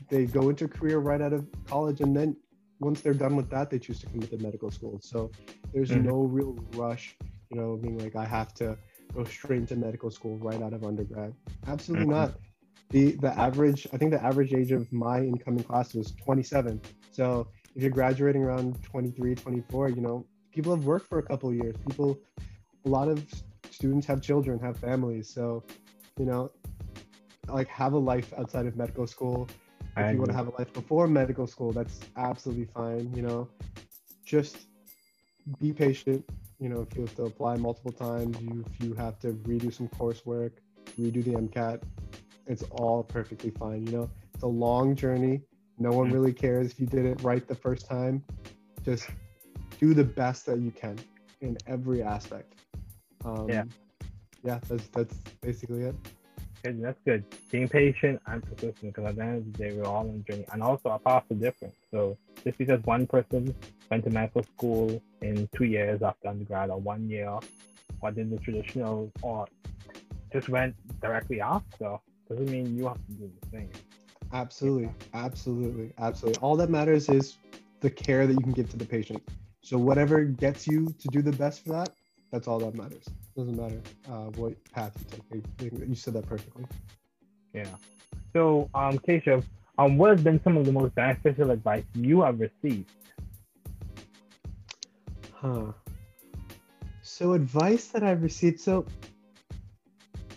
they 0.09 0.25
go 0.25 0.49
into 0.49 0.65
a 0.65 0.67
career 0.67 0.99
right 0.99 1.21
out 1.21 1.33
of 1.33 1.45
college 1.65 2.01
and 2.01 2.15
then 2.15 2.35
once 2.79 3.01
they're 3.01 3.13
done 3.13 3.35
with 3.35 3.49
that 3.49 3.69
they 3.69 3.79
choose 3.79 3.99
to 3.99 4.05
come 4.07 4.19
to 4.19 4.37
medical 4.37 4.69
school. 4.71 4.99
So 5.01 5.31
there's 5.73 5.89
mm-hmm. 5.89 6.07
no 6.07 6.17
real 6.21 6.57
rush 6.75 7.15
you 7.49 7.57
know 7.57 7.77
being 7.77 7.97
like 7.97 8.15
i 8.15 8.25
have 8.25 8.53
to 8.53 8.77
go 9.15 9.23
straight 9.23 9.59
into 9.59 9.75
medical 9.75 10.11
school 10.11 10.37
right 10.37 10.61
out 10.61 10.73
of 10.73 10.83
undergrad. 10.83 11.33
Absolutely 11.67 12.07
mm-hmm. 12.07 12.15
not. 12.15 12.33
The 12.89 13.17
the 13.21 13.37
average 13.37 13.87
i 13.93 13.97
think 13.97 14.11
the 14.11 14.23
average 14.23 14.53
age 14.53 14.71
of 14.71 14.91
my 14.93 15.19
incoming 15.19 15.63
class 15.63 15.93
was 15.93 16.13
27 16.23 16.79
so 17.11 17.47
if 17.75 17.81
you're 17.81 17.91
graduating 17.91 18.43
around 18.43 18.81
23 18.83 19.35
24 19.35 19.89
you 19.89 20.01
know 20.01 20.25
people 20.57 20.75
have 20.75 20.85
worked 20.85 21.07
for 21.07 21.19
a 21.19 21.23
couple 21.23 21.53
years. 21.53 21.75
People 21.87 22.19
a 22.85 22.89
lot 22.89 23.07
of 23.07 23.23
students 23.69 24.07
have 24.07 24.21
children 24.21 24.59
have 24.59 24.75
families. 24.77 25.29
So 25.29 25.63
you 26.19 26.25
know 26.25 26.51
like 27.47 27.67
have 27.67 27.93
a 27.93 27.97
life 27.97 28.33
outside 28.37 28.65
of 28.65 28.75
medical 28.75 29.07
school. 29.07 29.49
If 29.97 30.13
you 30.13 30.19
want 30.19 30.29
to 30.31 30.37
have 30.37 30.47
a 30.47 30.51
life 30.51 30.71
before 30.73 31.07
medical 31.07 31.47
school, 31.47 31.71
that's 31.71 31.99
absolutely 32.17 32.65
fine. 32.65 33.11
You 33.15 33.23
know, 33.23 33.49
just 34.25 34.67
be 35.59 35.73
patient. 35.73 36.23
You 36.59 36.69
know, 36.69 36.81
if 36.81 36.95
you 36.95 37.01
have 37.01 37.15
to 37.15 37.23
apply 37.23 37.55
multiple 37.55 37.91
times, 37.91 38.39
you 38.41 38.63
if 38.71 38.83
you 38.85 38.93
have 38.93 39.19
to 39.19 39.29
redo 39.49 39.73
some 39.73 39.87
coursework, 39.89 40.51
redo 40.99 41.23
the 41.23 41.33
MCAT, 41.33 41.81
it's 42.45 42.63
all 42.71 43.03
perfectly 43.03 43.51
fine. 43.51 43.85
You 43.87 43.91
know, 43.93 44.09
it's 44.33 44.43
a 44.43 44.47
long 44.47 44.95
journey, 44.95 45.41
No 45.79 45.91
one 45.91 46.11
really 46.11 46.33
cares 46.33 46.71
if 46.71 46.79
you 46.79 46.87
did 46.87 47.05
it 47.05 47.21
right 47.21 47.47
the 47.47 47.55
first 47.55 47.87
time. 47.87 48.23
Just 48.83 49.09
do 49.79 49.93
the 49.93 50.03
best 50.03 50.45
that 50.47 50.59
you 50.59 50.71
can 50.71 50.97
in 51.41 51.57
every 51.67 52.01
aspect. 52.01 52.55
Um, 53.25 53.47
Yeah. 53.49 53.63
Yeah, 54.43 54.59
that's 54.67 54.87
that's 54.87 55.15
basically 55.41 55.83
it. 55.83 55.95
Good, 56.63 56.81
that's 56.81 56.99
good. 57.05 57.23
Being 57.51 57.69
patient 57.69 58.21
and 58.27 58.43
persistent 58.43 58.81
because 58.81 59.05
at 59.05 59.15
the 59.15 59.21
end 59.23 59.37
of 59.37 59.53
the 59.53 59.57
day, 59.57 59.73
we're 59.73 59.85
all 59.85 60.09
on 60.09 60.23
a 60.27 60.31
journey. 60.31 60.45
And 60.51 60.63
also, 60.63 60.89
our 60.89 60.99
paths 60.99 61.29
are 61.31 61.35
different. 61.35 61.73
So 61.91 62.17
just 62.43 62.57
because 62.57 62.83
one 62.83 63.07
person 63.07 63.55
went 63.89 64.03
to 64.05 64.09
medical 64.09 64.43
school 64.43 65.01
in 65.21 65.47
two 65.55 65.65
years 65.65 66.01
after 66.01 66.27
undergrad 66.27 66.69
or 66.69 66.79
one 66.79 67.09
year 67.09 67.37
or 68.01 68.11
did 68.11 68.29
the 68.29 68.37
traditional 68.37 69.11
or 69.21 69.45
just 70.31 70.49
went 70.49 70.75
directly 71.01 71.41
after 71.41 71.97
doesn't 72.29 72.49
mean 72.49 72.75
you 72.75 72.87
have 72.87 72.97
to 72.97 73.11
do 73.13 73.31
the 73.41 73.49
same. 73.49 73.69
Absolutely, 74.33 74.89
absolutely, 75.13 75.93
absolutely. 75.99 76.41
All 76.41 76.57
that 76.57 76.69
matters 76.69 77.07
is 77.07 77.37
the 77.79 77.89
care 77.89 78.27
that 78.27 78.33
you 78.33 78.39
can 78.39 78.51
give 78.51 78.69
to 78.71 78.77
the 78.77 78.85
patient. 78.85 79.21
So 79.61 79.77
whatever 79.77 80.23
gets 80.23 80.67
you 80.67 80.93
to 80.99 81.07
do 81.09 81.21
the 81.21 81.31
best 81.31 81.63
for 81.63 81.69
that, 81.69 81.89
that's 82.31 82.47
all 82.47 82.59
that 82.59 82.75
matters. 82.75 83.05
Doesn't 83.37 83.55
matter 83.55 83.79
uh, 84.09 84.31
what 84.35 84.53
path 84.71 84.93
you 85.31 85.43
take. 85.59 85.71
You 85.71 85.93
said 85.93 86.15
that 86.15 86.27
perfectly. 86.27 86.65
Yeah. 87.53 87.67
So, 88.33 88.67
um, 88.73 88.97
Keshav, 88.97 89.43
um, 89.77 89.95
what 89.99 90.09
has 90.09 90.23
been 90.23 90.41
some 90.43 90.57
of 90.57 90.65
the 90.65 90.71
most 90.71 90.95
beneficial 90.95 91.51
advice 91.51 91.83
you 91.93 92.21
have 92.23 92.39
received? 92.39 92.89
Huh. 95.33 95.71
So 97.03 97.33
advice 97.33 97.89
that 97.89 98.03
I've 98.03 98.23
received. 98.23 98.59
So 98.59 98.87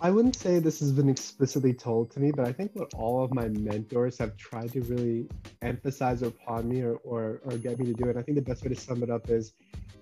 I 0.02 0.10
wouldn't 0.10 0.36
say 0.36 0.58
this 0.58 0.80
has 0.80 0.92
been 0.92 1.08
explicitly 1.08 1.72
told 1.72 2.10
to 2.10 2.20
me, 2.20 2.32
but 2.32 2.46
I 2.46 2.52
think 2.52 2.72
what 2.74 2.92
all 2.92 3.24
of 3.24 3.32
my 3.32 3.48
mentors 3.48 4.18
have 4.18 4.36
tried 4.36 4.72
to 4.72 4.82
really 4.82 5.26
emphasize 5.62 6.20
upon 6.20 6.68
me 6.68 6.82
or, 6.82 6.96
or, 6.96 7.40
or 7.44 7.56
get 7.56 7.78
me 7.78 7.86
to 7.86 7.94
do 7.94 8.10
it. 8.10 8.18
I 8.18 8.22
think 8.22 8.36
the 8.36 8.42
best 8.42 8.62
way 8.62 8.74
to 8.74 8.78
sum 8.78 9.02
it 9.02 9.08
up 9.08 9.30
is, 9.30 9.54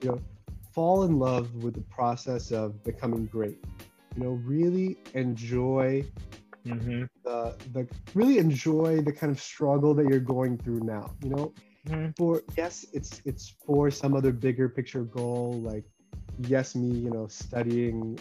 you 0.03 0.11
know, 0.11 0.21
fall 0.79 1.03
in 1.03 1.19
love 1.19 1.57
with 1.65 1.75
the 1.75 1.83
process 1.99 2.53
of 2.53 2.85
becoming 2.85 3.27
great. 3.27 3.59
You 4.17 4.25
know, 4.25 4.31
really 4.55 4.99
enjoy 5.15 6.05
Mm-hmm. 6.67 7.05
the 7.25 7.57
the 7.73 7.89
really 8.15 8.39
enjoy 8.39 9.01
the 9.03 9.13
kind 9.13 9.33
of 9.33 9.41
struggle 9.41 9.95
that 9.95 10.07
you're 10.07 10.21
going 10.37 10.59
through 10.59 10.81
now. 10.81 11.17
You 11.23 11.31
know, 11.31 11.55
Mm-hmm. 11.89 12.11
for 12.17 12.43
yes 12.57 12.87
it's 12.93 13.21
it's 13.25 13.55
for 13.67 13.91
some 13.91 14.15
other 14.15 14.33
bigger 14.33 14.69
picture 14.69 15.05
goal 15.05 15.61
like 15.65 15.85
yes 16.39 16.75
me 16.75 16.91
you 16.97 17.11
know 17.11 17.27
studying 17.27 18.19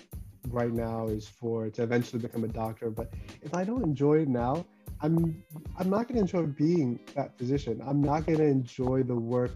right 0.50 0.74
now 0.74 1.08
is 1.08 1.28
for 1.28 1.70
to 1.70 1.84
eventually 1.84 2.22
become 2.22 2.44
a 2.44 2.48
doctor 2.48 2.90
but 2.90 3.14
if 3.42 3.54
i 3.54 3.64
don't 3.64 3.84
enjoy 3.84 4.20
it 4.22 4.28
now 4.30 4.66
i'm 5.02 5.44
i'm 5.78 5.90
not 5.90 6.08
going 6.08 6.16
to 6.16 6.22
enjoy 6.22 6.46
being 6.54 7.00
that 7.16 7.38
physician 7.38 7.82
i'm 7.86 8.02
not 8.02 8.26
going 8.26 8.38
to 8.40 8.46
enjoy 8.46 9.04
the 9.04 9.16
work 9.16 9.52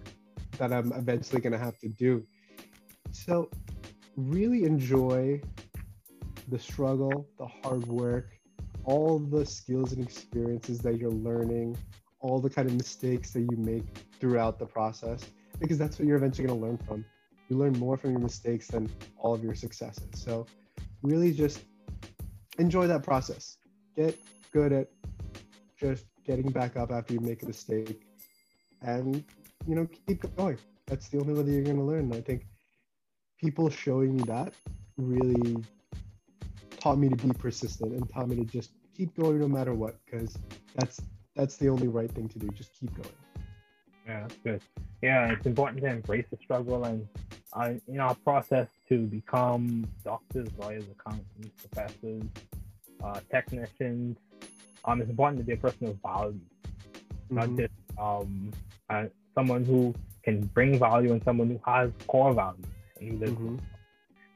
that 0.57 0.73
i'm 0.73 0.91
eventually 0.93 1.41
going 1.41 1.53
to 1.53 1.59
have 1.59 1.77
to 1.79 1.89
do 1.89 2.25
so 3.25 3.49
really 4.15 4.63
enjoy 4.63 5.41
the 6.49 6.59
struggle 6.59 7.27
the 7.37 7.47
hard 7.63 7.85
work 7.87 8.27
all 8.83 9.19
the 9.19 9.45
skills 9.45 9.93
and 9.93 10.03
experiences 10.03 10.79
that 10.79 10.97
you're 10.97 11.11
learning 11.11 11.77
all 12.21 12.39
the 12.39 12.49
kind 12.49 12.67
of 12.67 12.75
mistakes 12.75 13.31
that 13.31 13.41
you 13.41 13.57
make 13.57 13.83
throughout 14.19 14.59
the 14.59 14.65
process 14.65 15.25
because 15.59 15.77
that's 15.77 15.99
what 15.99 16.07
you're 16.07 16.17
eventually 16.17 16.47
going 16.47 16.59
to 16.59 16.65
learn 16.65 16.77
from. 16.77 17.05
You 17.49 17.57
learn 17.57 17.73
more 17.73 17.97
from 17.97 18.11
your 18.11 18.19
mistakes 18.19 18.67
than 18.67 18.89
all 19.17 19.33
of 19.33 19.43
your 19.43 19.55
successes. 19.55 20.09
So, 20.13 20.45
really 21.03 21.33
just 21.33 21.61
enjoy 22.57 22.87
that 22.87 23.03
process. 23.03 23.57
Get 23.95 24.17
good 24.51 24.71
at 24.71 24.87
just 25.77 26.05
getting 26.25 26.49
back 26.51 26.77
up 26.77 26.91
after 26.91 27.13
you 27.13 27.19
make 27.19 27.43
a 27.43 27.45
mistake 27.45 28.03
and, 28.81 29.23
you 29.67 29.75
know, 29.75 29.87
keep 30.07 30.35
going. 30.35 30.57
That's 30.87 31.09
the 31.09 31.19
only 31.19 31.33
way 31.33 31.43
that 31.43 31.51
you're 31.51 31.63
going 31.63 31.77
to 31.77 31.83
learn. 31.83 32.11
I 32.13 32.21
think 32.21 32.45
people 33.41 33.69
showing 33.69 34.15
me 34.15 34.23
that 34.23 34.53
really 34.97 35.63
taught 36.79 36.97
me 36.97 37.09
to 37.09 37.15
be 37.15 37.33
persistent 37.33 37.93
and 37.93 38.07
taught 38.13 38.29
me 38.29 38.35
to 38.35 38.45
just 38.45 38.71
keep 38.95 39.15
going 39.17 39.39
no 39.39 39.47
matter 39.47 39.73
what 39.73 39.95
because 40.05 40.37
that's 40.75 41.01
that's 41.35 41.57
the 41.57 41.67
only 41.69 41.87
right 41.87 42.11
thing 42.11 42.29
to 42.29 42.39
do. 42.39 42.47
Just 42.49 42.71
keep 42.79 42.93
going. 42.93 43.09
Yeah, 44.05 44.21
that's 44.21 44.35
good. 44.43 44.61
Yeah, 45.01 45.31
it's 45.31 45.45
important 45.45 45.81
to 45.83 45.89
embrace 45.89 46.25
the 46.29 46.37
struggle 46.37 46.83
and, 46.83 47.07
uh, 47.53 47.73
you 47.87 47.97
know, 47.97 48.03
our 48.03 48.15
process 48.15 48.67
to 48.89 49.05
become 49.05 49.87
doctors, 50.03 50.49
lawyers, 50.59 50.83
accountants, 50.91 51.49
professors, 51.63 52.23
uh, 53.03 53.19
technicians. 53.31 54.17
Um, 54.85 55.01
it's 55.01 55.09
important 55.09 55.39
to 55.39 55.45
be 55.45 55.53
a 55.53 55.57
person 55.57 55.87
of 55.87 55.97
value, 56.01 56.39
not 57.29 57.47
Mhm. 57.47 57.57
just 57.57 57.73
um, 57.97 58.51
uh, 58.89 59.05
someone 59.33 59.63
who 59.63 59.93
can 60.23 60.45
bring 60.47 60.77
value 60.77 61.13
and 61.13 61.23
someone 61.23 61.49
who 61.49 61.59
has 61.65 61.91
core 62.07 62.33
values. 62.33 62.65
And 63.01 63.19
lives 63.19 63.33
Mhm. 63.33 63.59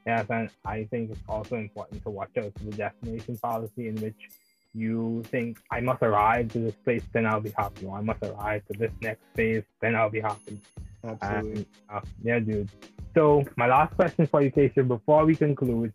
Yes, 0.06 0.26
and 0.30 0.50
I 0.64 0.84
think 0.84 1.10
it's 1.10 1.20
also 1.28 1.56
important 1.56 2.02
to 2.04 2.10
watch 2.10 2.36
out 2.38 2.52
for 2.56 2.64
the 2.64 2.76
destination 2.76 3.36
policy 3.38 3.88
in 3.88 3.96
which 3.96 4.28
you 4.72 5.22
think 5.26 5.58
I 5.70 5.80
must 5.80 6.02
arrive 6.02 6.52
to 6.52 6.58
this 6.58 6.76
place, 6.84 7.02
then 7.12 7.26
I'll 7.26 7.40
be 7.40 7.50
happy, 7.50 7.86
or 7.86 7.98
I 7.98 8.02
must 8.02 8.22
arrive 8.22 8.62
to 8.66 8.78
this 8.78 8.92
next 9.00 9.24
phase, 9.34 9.64
then 9.80 9.96
I'll 9.96 10.10
be 10.10 10.20
happy. 10.20 10.60
Absolutely. 11.02 11.52
And, 11.52 11.66
uh, 11.88 12.00
yeah, 12.22 12.38
dude. 12.38 12.70
So 13.14 13.42
my 13.56 13.66
last 13.66 13.94
question 13.96 14.26
for 14.26 14.42
you, 14.42 14.52
Keshav, 14.52 14.86
before 14.86 15.24
we 15.24 15.34
conclude, 15.34 15.92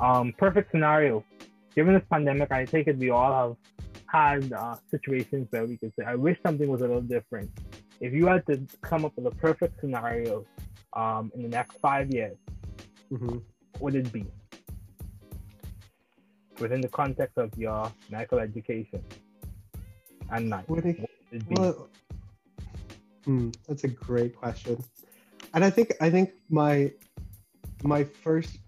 um, 0.00 0.32
perfect 0.38 0.70
scenario. 0.70 1.24
Given 1.74 1.94
this 1.94 2.04
pandemic, 2.10 2.52
I 2.52 2.64
take 2.64 2.86
it 2.86 2.96
we 2.96 3.10
all 3.10 3.32
have 3.32 3.56
had 4.06 4.52
uh, 4.52 4.76
situations 4.90 5.48
where 5.50 5.66
we 5.66 5.76
could 5.76 5.92
say, 5.98 6.04
I 6.06 6.14
wish 6.14 6.38
something 6.46 6.68
was 6.68 6.80
a 6.80 6.86
little 6.86 7.02
different. 7.02 7.50
If 8.00 8.12
you 8.12 8.26
had 8.26 8.46
to 8.46 8.60
come 8.80 9.04
up 9.04 9.12
with 9.16 9.26
a 9.26 9.36
perfect 9.36 9.80
scenario 9.80 10.46
um, 10.92 11.30
in 11.34 11.42
the 11.42 11.48
next 11.48 11.78
five 11.78 12.10
years, 12.12 12.36
Mhm. 13.10 13.42
would 13.80 13.94
it 13.94 14.12
be? 14.12 14.26
Within 16.60 16.80
the 16.80 16.88
context 16.88 17.38
of 17.38 17.56
your 17.56 17.90
medical 18.10 18.38
education 18.38 19.02
and 20.30 20.50
life, 20.50 20.68
what 20.68 20.82
do 20.82 20.88
would 20.88 21.08
it 21.32 21.48
be? 21.48 21.54
Well, 21.54 21.88
hmm, 23.24 23.50
that's 23.66 23.84
a 23.84 23.88
great 23.88 24.36
question, 24.36 24.76
and 25.54 25.64
I 25.64 25.70
think 25.70 25.94
I 26.00 26.10
think 26.10 26.32
my 26.50 26.92
my 27.82 28.04
first 28.04 28.58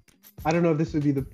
I 0.44 0.52
don't 0.52 0.62
know 0.62 0.72
if 0.72 0.78
this 0.78 0.92
would 0.94 1.04
be 1.04 1.12
the 1.12 1.26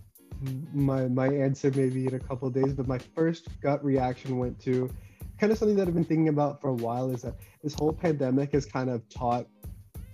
my 0.72 1.08
my 1.08 1.28
answer 1.28 1.70
maybe 1.74 2.06
in 2.06 2.14
a 2.14 2.18
couple 2.18 2.48
of 2.48 2.54
days, 2.54 2.72
but 2.72 2.86
my 2.86 2.98
first 2.98 3.48
gut 3.60 3.84
reaction 3.84 4.38
went 4.38 4.58
to 4.60 4.90
kind 5.38 5.52
of 5.52 5.58
something 5.58 5.76
that 5.76 5.86
I've 5.88 5.94
been 5.94 6.04
thinking 6.04 6.28
about 6.28 6.60
for 6.60 6.68
a 6.68 6.74
while 6.74 7.10
is 7.10 7.22
that 7.22 7.34
this 7.62 7.74
whole 7.74 7.92
pandemic 7.92 8.52
has 8.52 8.66
kind 8.66 8.90
of 8.90 9.08
taught 9.08 9.46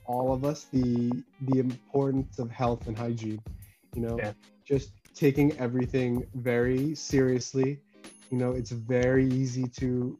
all 0.06 0.32
of 0.32 0.44
us 0.44 0.64
the 0.64 1.22
the 1.42 1.58
importance 1.58 2.38
of 2.38 2.50
health 2.50 2.86
and 2.86 2.96
hygiene. 2.96 3.42
You 3.94 4.02
know, 4.02 4.18
Yeah. 4.18 4.32
just 4.64 4.90
taking 5.14 5.56
everything 5.58 6.26
very 6.34 6.94
seriously. 6.94 7.80
You 8.30 8.38
know, 8.38 8.52
it's 8.52 8.70
very 8.70 9.26
easy 9.28 9.66
to 9.80 10.18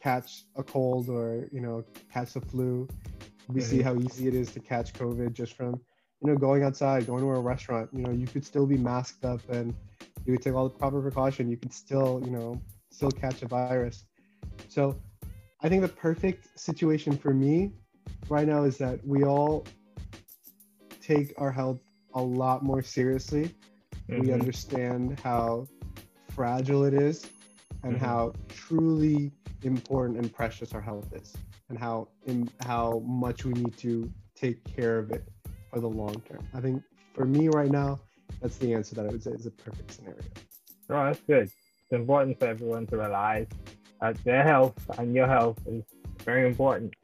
catch 0.00 0.44
a 0.56 0.62
cold 0.62 1.08
or 1.08 1.48
you 1.52 1.60
know 1.60 1.84
catch 2.12 2.32
the 2.34 2.40
flu. 2.40 2.88
We 3.48 3.60
see 3.60 3.82
how 3.82 3.96
easy 3.96 4.28
it 4.28 4.34
is 4.34 4.52
to 4.52 4.60
catch 4.60 4.92
COVID 4.94 5.32
just 5.32 5.54
from 5.54 5.80
you 6.20 6.30
know 6.30 6.36
going 6.36 6.62
outside, 6.62 7.06
going 7.06 7.22
to 7.22 7.30
a 7.30 7.40
restaurant. 7.40 7.90
You 7.92 8.02
know, 8.02 8.10
you 8.12 8.26
could 8.26 8.44
still 8.44 8.66
be 8.66 8.76
masked 8.78 9.24
up 9.24 9.40
and 9.50 9.74
you 10.24 10.32
would 10.32 10.42
take 10.42 10.54
all 10.54 10.64
the 10.68 10.78
proper 10.78 11.00
precaution. 11.00 11.50
You 11.50 11.56
could 11.56 11.72
still 11.72 12.22
you 12.24 12.30
know 12.30 12.60
still 12.90 13.10
catch 13.10 13.42
a 13.42 13.48
virus. 13.48 14.04
So 14.68 14.96
I 15.62 15.68
think 15.68 15.82
the 15.82 15.88
perfect 15.88 16.58
situation 16.58 17.16
for 17.16 17.34
me 17.34 17.72
right 18.28 18.46
now 18.46 18.64
is 18.64 18.78
that 18.78 19.04
we 19.06 19.24
all 19.24 19.64
take 21.00 21.34
our 21.38 21.50
health 21.50 21.80
a 22.14 22.22
lot 22.22 22.62
more 22.62 22.82
seriously. 22.82 23.54
We 24.08 24.28
Mhm. 24.28 24.34
understand 24.34 25.18
how 25.20 25.66
fragile 26.30 26.84
it 26.84 26.94
is 26.94 27.28
and 27.82 27.96
Mhm. 27.96 28.00
how 28.00 28.32
truly 28.48 29.32
important 29.62 30.18
and 30.18 30.32
precious 30.32 30.72
our 30.74 30.80
health 30.80 31.12
is 31.12 31.34
and 31.68 31.78
how 31.78 32.08
in, 32.26 32.48
how 32.60 33.00
much 33.00 33.44
we 33.44 33.52
need 33.52 33.76
to 33.78 34.10
take 34.34 34.62
care 34.64 34.98
of 34.98 35.10
it 35.10 35.24
for 35.70 35.80
the 35.80 35.88
long 35.88 36.14
term. 36.22 36.46
I 36.54 36.60
think 36.60 36.82
for 37.14 37.24
me 37.24 37.48
right 37.48 37.70
now, 37.70 38.00
that's 38.40 38.56
the 38.58 38.74
answer 38.74 38.94
that 38.96 39.06
I 39.06 39.08
would 39.08 39.22
say 39.22 39.32
is 39.32 39.46
a 39.46 39.50
perfect 39.50 39.92
scenario. 39.92 40.22
No, 40.88 41.04
that's 41.04 41.20
good. 41.20 41.44
It's 41.44 41.92
important 41.92 42.38
for 42.38 42.46
everyone 42.46 42.86
to 42.88 42.96
realize 42.96 43.48
that 44.00 44.22
their 44.24 44.42
health 44.42 44.78
and 44.98 45.14
your 45.14 45.26
health 45.26 45.58
is 45.66 45.84
very 46.24 46.46
important. 46.46 46.94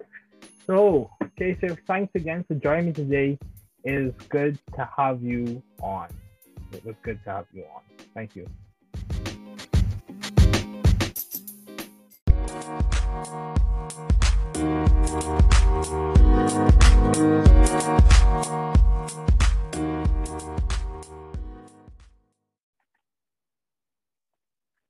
So, 0.67 1.11
Keshav, 1.39 1.79
thanks 1.87 2.13
again 2.17 2.45
for 2.49 2.55
joining 2.55 2.87
me 2.87 2.93
today. 2.93 3.39
It 3.85 3.93
is 3.93 4.13
good 4.29 4.59
to 4.75 4.89
have 4.97 5.23
you 5.23 5.63
on. 5.81 6.09
It 6.73 6.85
was 6.85 6.97
good 7.05 7.21
to 7.23 7.31
have 7.31 7.47
you 7.53 7.63
on. 7.73 7.83
Thank 8.15 8.35
you. 8.35 8.47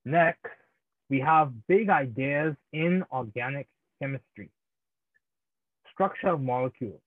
Next, 0.07 0.41
we 1.11 1.21
have 1.21 1.53
big 1.67 1.91
ideas 1.91 2.57
in 2.73 3.05
organic 3.13 3.69
chemistry. 4.01 4.49
Structure 5.97 6.29
of 6.29 6.43
molecules, 6.43 7.01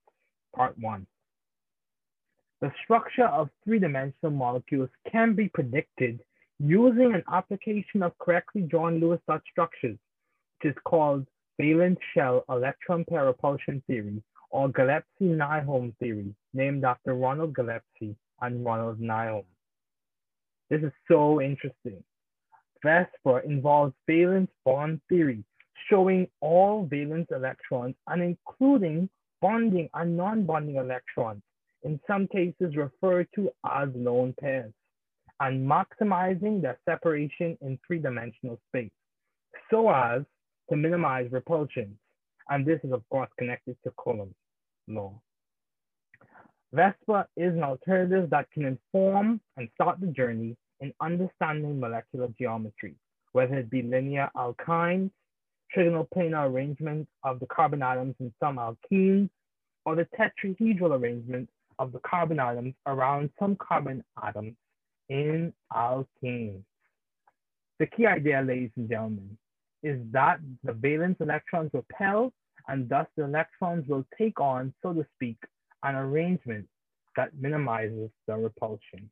part 0.55 0.75
one. 0.79 1.05
The 2.59 2.71
structure 2.83 3.27
of 3.27 3.51
three-dimensional 3.63 4.31
molecules 4.31 4.89
can 5.11 5.35
be 5.35 5.47
predicted 5.47 6.21
using 6.57 7.13
an 7.13 7.23
application 7.31 8.01
of 8.01 8.17
correctly 8.17 8.61
drawn 8.63 8.99
Lewis 8.99 9.19
dot 9.27 9.43
structures, 9.51 9.99
which 10.57 10.73
is 10.73 10.77
called 10.85 11.27
valence 11.61 11.99
shell 12.15 12.43
electron 12.49 13.05
pair 13.05 13.25
repulsion 13.25 13.83
theory 13.85 14.23
or 14.49 14.69
Gillespie-Nyholm 14.69 15.95
theory, 15.99 16.33
named 16.55 16.83
after 16.83 17.13
Ronald 17.13 17.53
Gillespie 17.53 18.15
and 18.41 18.65
Ronald 18.65 18.99
Nyholm. 18.99 19.45
This 20.71 20.81
is 20.81 20.91
so 21.07 21.39
interesting. 21.41 22.03
VSEPR 22.83 23.45
involves 23.45 23.93
valence 24.07 24.49
bond 24.65 24.99
theory, 25.09 25.43
showing 25.89 26.27
all 26.41 26.85
valence 26.85 27.27
electrons 27.31 27.95
and 28.07 28.21
including 28.21 29.09
bonding 29.41 29.89
and 29.93 30.17
non-bonding 30.17 30.75
electrons, 30.75 31.41
in 31.83 31.99
some 32.07 32.27
cases 32.27 32.75
referred 32.75 33.27
to 33.35 33.49
as 33.65 33.89
lone 33.95 34.33
pairs, 34.39 34.73
and 35.39 35.65
maximizing 35.65 36.61
their 36.61 36.77
separation 36.83 37.57
in 37.61 37.79
three-dimensional 37.87 38.59
space, 38.67 38.91
so 39.71 39.89
as 39.89 40.23
to 40.69 40.75
minimize 40.75 41.31
repulsion. 41.31 41.97
And 42.49 42.65
this 42.65 42.79
is 42.83 42.91
of 42.91 43.07
course 43.09 43.29
connected 43.37 43.77
to 43.83 43.91
Coulomb's 43.91 44.35
law. 44.87 45.13
VSEPR 46.75 47.25
is 47.37 47.53
an 47.53 47.63
alternative 47.63 48.29
that 48.29 48.51
can 48.51 48.65
inform 48.65 49.39
and 49.57 49.69
start 49.73 49.99
the 49.99 50.07
journey 50.07 50.55
in 50.81 50.93
understanding 51.01 51.79
molecular 51.79 52.27
geometry, 52.37 52.95
whether 53.31 53.57
it 53.57 53.69
be 53.69 53.81
linear 53.81 54.29
alkynes, 54.35 55.11
trigonal 55.75 56.07
planar 56.15 56.49
arrangement 56.49 57.07
of 57.23 57.39
the 57.39 57.45
carbon 57.47 57.81
atoms 57.81 58.15
in 58.19 58.33
some 58.39 58.57
alkenes, 58.57 59.29
or 59.85 59.95
the 59.95 60.07
tetrahedral 60.17 60.99
arrangement 60.99 61.49
of 61.77 61.91
the 61.91 61.99
carbon 61.99 62.39
atoms 62.39 62.73
around 62.85 63.29
some 63.39 63.55
carbon 63.55 64.03
atoms 64.21 64.55
in 65.09 65.53
alkanes. 65.73 66.61
The 67.79 67.87
key 67.87 68.05
idea, 68.05 68.41
ladies 68.41 68.71
and 68.75 68.89
gentlemen, 68.89 69.37
is 69.81 69.99
that 70.11 70.39
the 70.63 70.73
valence 70.73 71.17
electrons 71.21 71.71
repel 71.73 72.33
and 72.67 72.89
thus 72.89 73.07
the 73.15 73.23
electrons 73.23 73.87
will 73.87 74.05
take 74.17 74.39
on, 74.39 74.73
so 74.83 74.93
to 74.93 75.05
speak, 75.15 75.37
an 75.83 75.95
arrangement 75.95 76.67
that 77.15 77.29
minimizes 77.39 78.09
the 78.27 78.35
repulsion. 78.35 79.09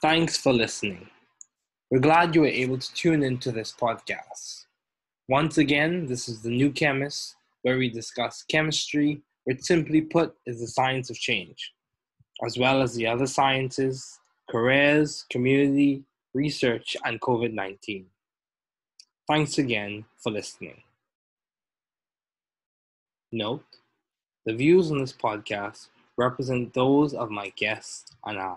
Thanks 0.00 0.36
for 0.36 0.52
listening. 0.52 1.08
We're 1.90 1.98
glad 1.98 2.34
you 2.34 2.42
were 2.42 2.46
able 2.46 2.78
to 2.78 2.94
tune 2.94 3.22
into 3.22 3.50
this 3.50 3.72
podcast. 3.72 4.66
Once 5.28 5.58
again, 5.58 6.06
this 6.06 6.28
is 6.28 6.40
The 6.42 6.50
New 6.50 6.70
Chemist, 6.70 7.36
where 7.62 7.78
we 7.78 7.88
discuss 7.88 8.44
chemistry, 8.48 9.22
which 9.44 9.62
simply 9.62 10.00
put 10.00 10.34
is 10.46 10.60
the 10.60 10.66
science 10.66 11.10
of 11.10 11.16
change, 11.16 11.72
as 12.46 12.58
well 12.58 12.80
as 12.80 12.94
the 12.94 13.06
other 13.06 13.26
sciences, 13.26 14.18
careers, 14.48 15.24
community, 15.30 16.04
research, 16.32 16.96
and 17.04 17.20
COVID 17.20 17.52
19. 17.52 18.06
Thanks 19.28 19.58
again 19.58 20.06
for 20.16 20.32
listening. 20.32 20.82
Note, 23.30 23.62
the 24.46 24.54
views 24.54 24.90
on 24.90 24.98
this 24.98 25.12
podcast 25.12 25.88
represent 26.16 26.72
those 26.72 27.12
of 27.12 27.30
my 27.30 27.50
guests 27.50 28.10
and 28.24 28.38
I. 28.38 28.56